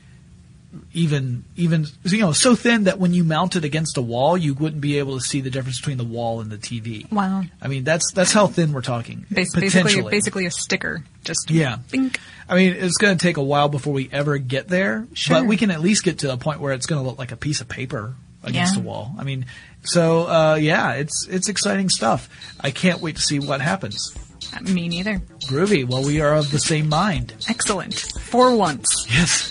even 0.93 1.45
even 1.57 1.87
you 2.05 2.21
know 2.21 2.33
so 2.33 2.55
thin 2.55 2.85
that 2.85 2.99
when 2.99 3.15
you 3.15 3.25
mount 3.25 3.57
it 3.57 3.65
against 3.65 3.97
a 3.97 4.03
wall, 4.03 4.37
you 4.37 4.55
wouldn't 4.55 4.81
be 4.81 4.99
able 4.99 5.19
to 5.19 5.25
see 5.25 5.41
the 5.41 5.51
difference 5.51 5.79
between 5.81 5.99
the 5.99 6.05
wall 6.05 6.41
and 6.41 6.51
the 6.51 6.59
TV. 6.59 7.11
Wow. 7.11 7.43
I 7.61 7.69
mean, 7.69 7.85
that's 7.85 8.13
that's 8.13 8.33
how 8.33 8.47
thin 8.47 8.73
we're 8.73 8.81
talking. 8.83 9.27
Bas- 9.31 9.55
basically, 9.55 10.03
basically 10.03 10.47
a 10.47 10.51
sticker. 10.51 11.03
Just 11.25 11.51
Yeah. 11.51 11.77
Think. 11.89 12.19
I 12.49 12.57
mean, 12.57 12.75
it's 12.75 12.99
going 12.99 13.17
to 13.17 13.23
take 13.23 13.37
a 13.39 13.43
while 13.43 13.69
before 13.69 13.93
we 13.95 14.09
ever 14.13 14.37
get 14.39 14.69
there, 14.69 15.07
Sure. 15.15 15.37
but 15.41 15.47
we 15.47 15.57
can 15.57 15.71
at 15.71 15.81
least 15.81 16.05
get 16.05 16.19
to 16.19 16.33
a 16.33 16.37
point 16.37 16.61
where 16.61 16.75
it's 16.75 16.85
going 16.87 17.03
to 17.03 17.09
look 17.09 17.19
like 17.19 17.33
a 17.33 17.37
piece 17.37 17.61
of 17.63 17.69
paper 17.69 18.15
against 18.43 18.75
Yeah. 18.77 18.81
a 18.83 18.85
wall. 18.85 19.15
I 19.19 19.25
mean, 19.25 19.47
so 19.83 20.27
uh, 20.29 20.55
yeah, 20.57 20.93
it's 20.93 21.27
it's 21.29 21.49
exciting 21.49 21.89
stuff. 21.89 22.29
I 22.61 22.71
can't 22.71 23.01
wait 23.01 23.17
to 23.17 23.23
see 23.23 23.39
what 23.39 23.61
happens. 23.63 24.15
Me 24.63 24.89
neither. 24.89 25.19
Groovy. 25.49 25.87
Well, 25.87 26.03
we 26.05 26.21
are 26.21 26.35
of 26.35 26.51
the 26.51 26.59
same 26.59 26.89
mind. 26.89 27.35
Excellent. 27.49 27.95
For 27.95 28.55
once. 28.57 29.07
Yes. 29.11 29.51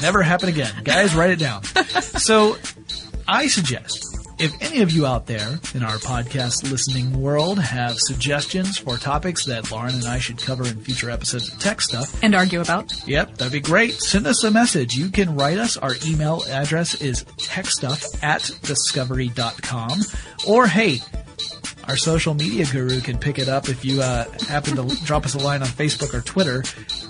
Never 0.00 0.22
happen 0.22 0.48
again. 0.48 0.72
Guys, 0.84 1.14
write 1.14 1.30
it 1.30 1.38
down. 1.38 1.62
So, 2.22 2.56
I 3.26 3.46
suggest 3.48 4.06
if 4.38 4.52
any 4.60 4.80
of 4.82 4.90
you 4.92 5.06
out 5.06 5.26
there 5.26 5.58
in 5.74 5.82
our 5.82 5.96
podcast 5.96 6.70
listening 6.70 7.20
world 7.20 7.58
have 7.58 7.96
suggestions 7.98 8.78
for 8.78 8.96
topics 8.96 9.44
that 9.46 9.70
Lauren 9.70 9.94
and 9.94 10.04
I 10.04 10.18
should 10.18 10.38
cover 10.38 10.66
in 10.66 10.80
future 10.80 11.10
episodes 11.10 11.52
of 11.52 11.58
Tech 11.58 11.80
Stuff, 11.80 12.22
And 12.22 12.34
argue 12.34 12.60
about. 12.60 12.92
Yep, 13.08 13.38
that'd 13.38 13.52
be 13.52 13.60
great. 13.60 13.92
Send 13.94 14.26
us 14.26 14.44
a 14.44 14.50
message. 14.50 14.94
You 14.94 15.10
can 15.10 15.34
write 15.36 15.58
us. 15.58 15.76
Our 15.76 15.94
email 16.06 16.42
address 16.48 16.94
is 17.00 17.24
techstuff 17.24 18.04
at 18.22 18.50
discovery.com. 18.62 20.00
Or 20.46 20.66
hey, 20.66 21.00
our 21.88 21.96
social 21.96 22.34
media 22.34 22.64
guru 22.66 23.00
can 23.00 23.18
pick 23.18 23.38
it 23.38 23.48
up 23.48 23.68
if 23.68 23.84
you 23.84 24.00
uh, 24.00 24.24
happen 24.48 24.76
to 24.76 25.04
drop 25.04 25.24
us 25.24 25.34
a 25.34 25.38
line 25.38 25.62
on 25.62 25.68
Facebook 25.68 26.14
or 26.14 26.20
Twitter. 26.20 26.62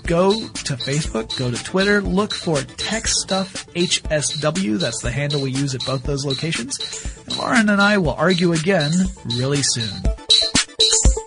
Go 0.05 0.31
to 0.33 0.73
Facebook, 0.75 1.37
go 1.37 1.51
to 1.51 1.63
Twitter, 1.63 2.01
look 2.01 2.33
for 2.33 2.61
Tech 2.61 3.07
Stuff 3.07 3.65
HSW. 3.73 4.79
That's 4.79 5.01
the 5.01 5.11
handle 5.11 5.41
we 5.41 5.51
use 5.51 5.75
at 5.75 5.85
both 5.85 6.03
those 6.03 6.25
locations. 6.25 6.79
And 7.27 7.37
Lauren 7.37 7.69
and 7.69 7.81
I 7.81 7.97
will 7.97 8.13
argue 8.13 8.53
again 8.53 8.91
really 9.37 9.61
soon. 9.61 10.01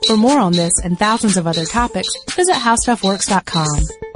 For 0.07 0.17
more 0.17 0.39
on 0.39 0.53
this 0.53 0.73
and 0.85 0.99
thousands 0.99 1.37
of 1.37 1.47
other 1.47 1.65
topics, 1.65 2.09
visit 2.31 2.55
howstuffworks.com. 2.55 4.16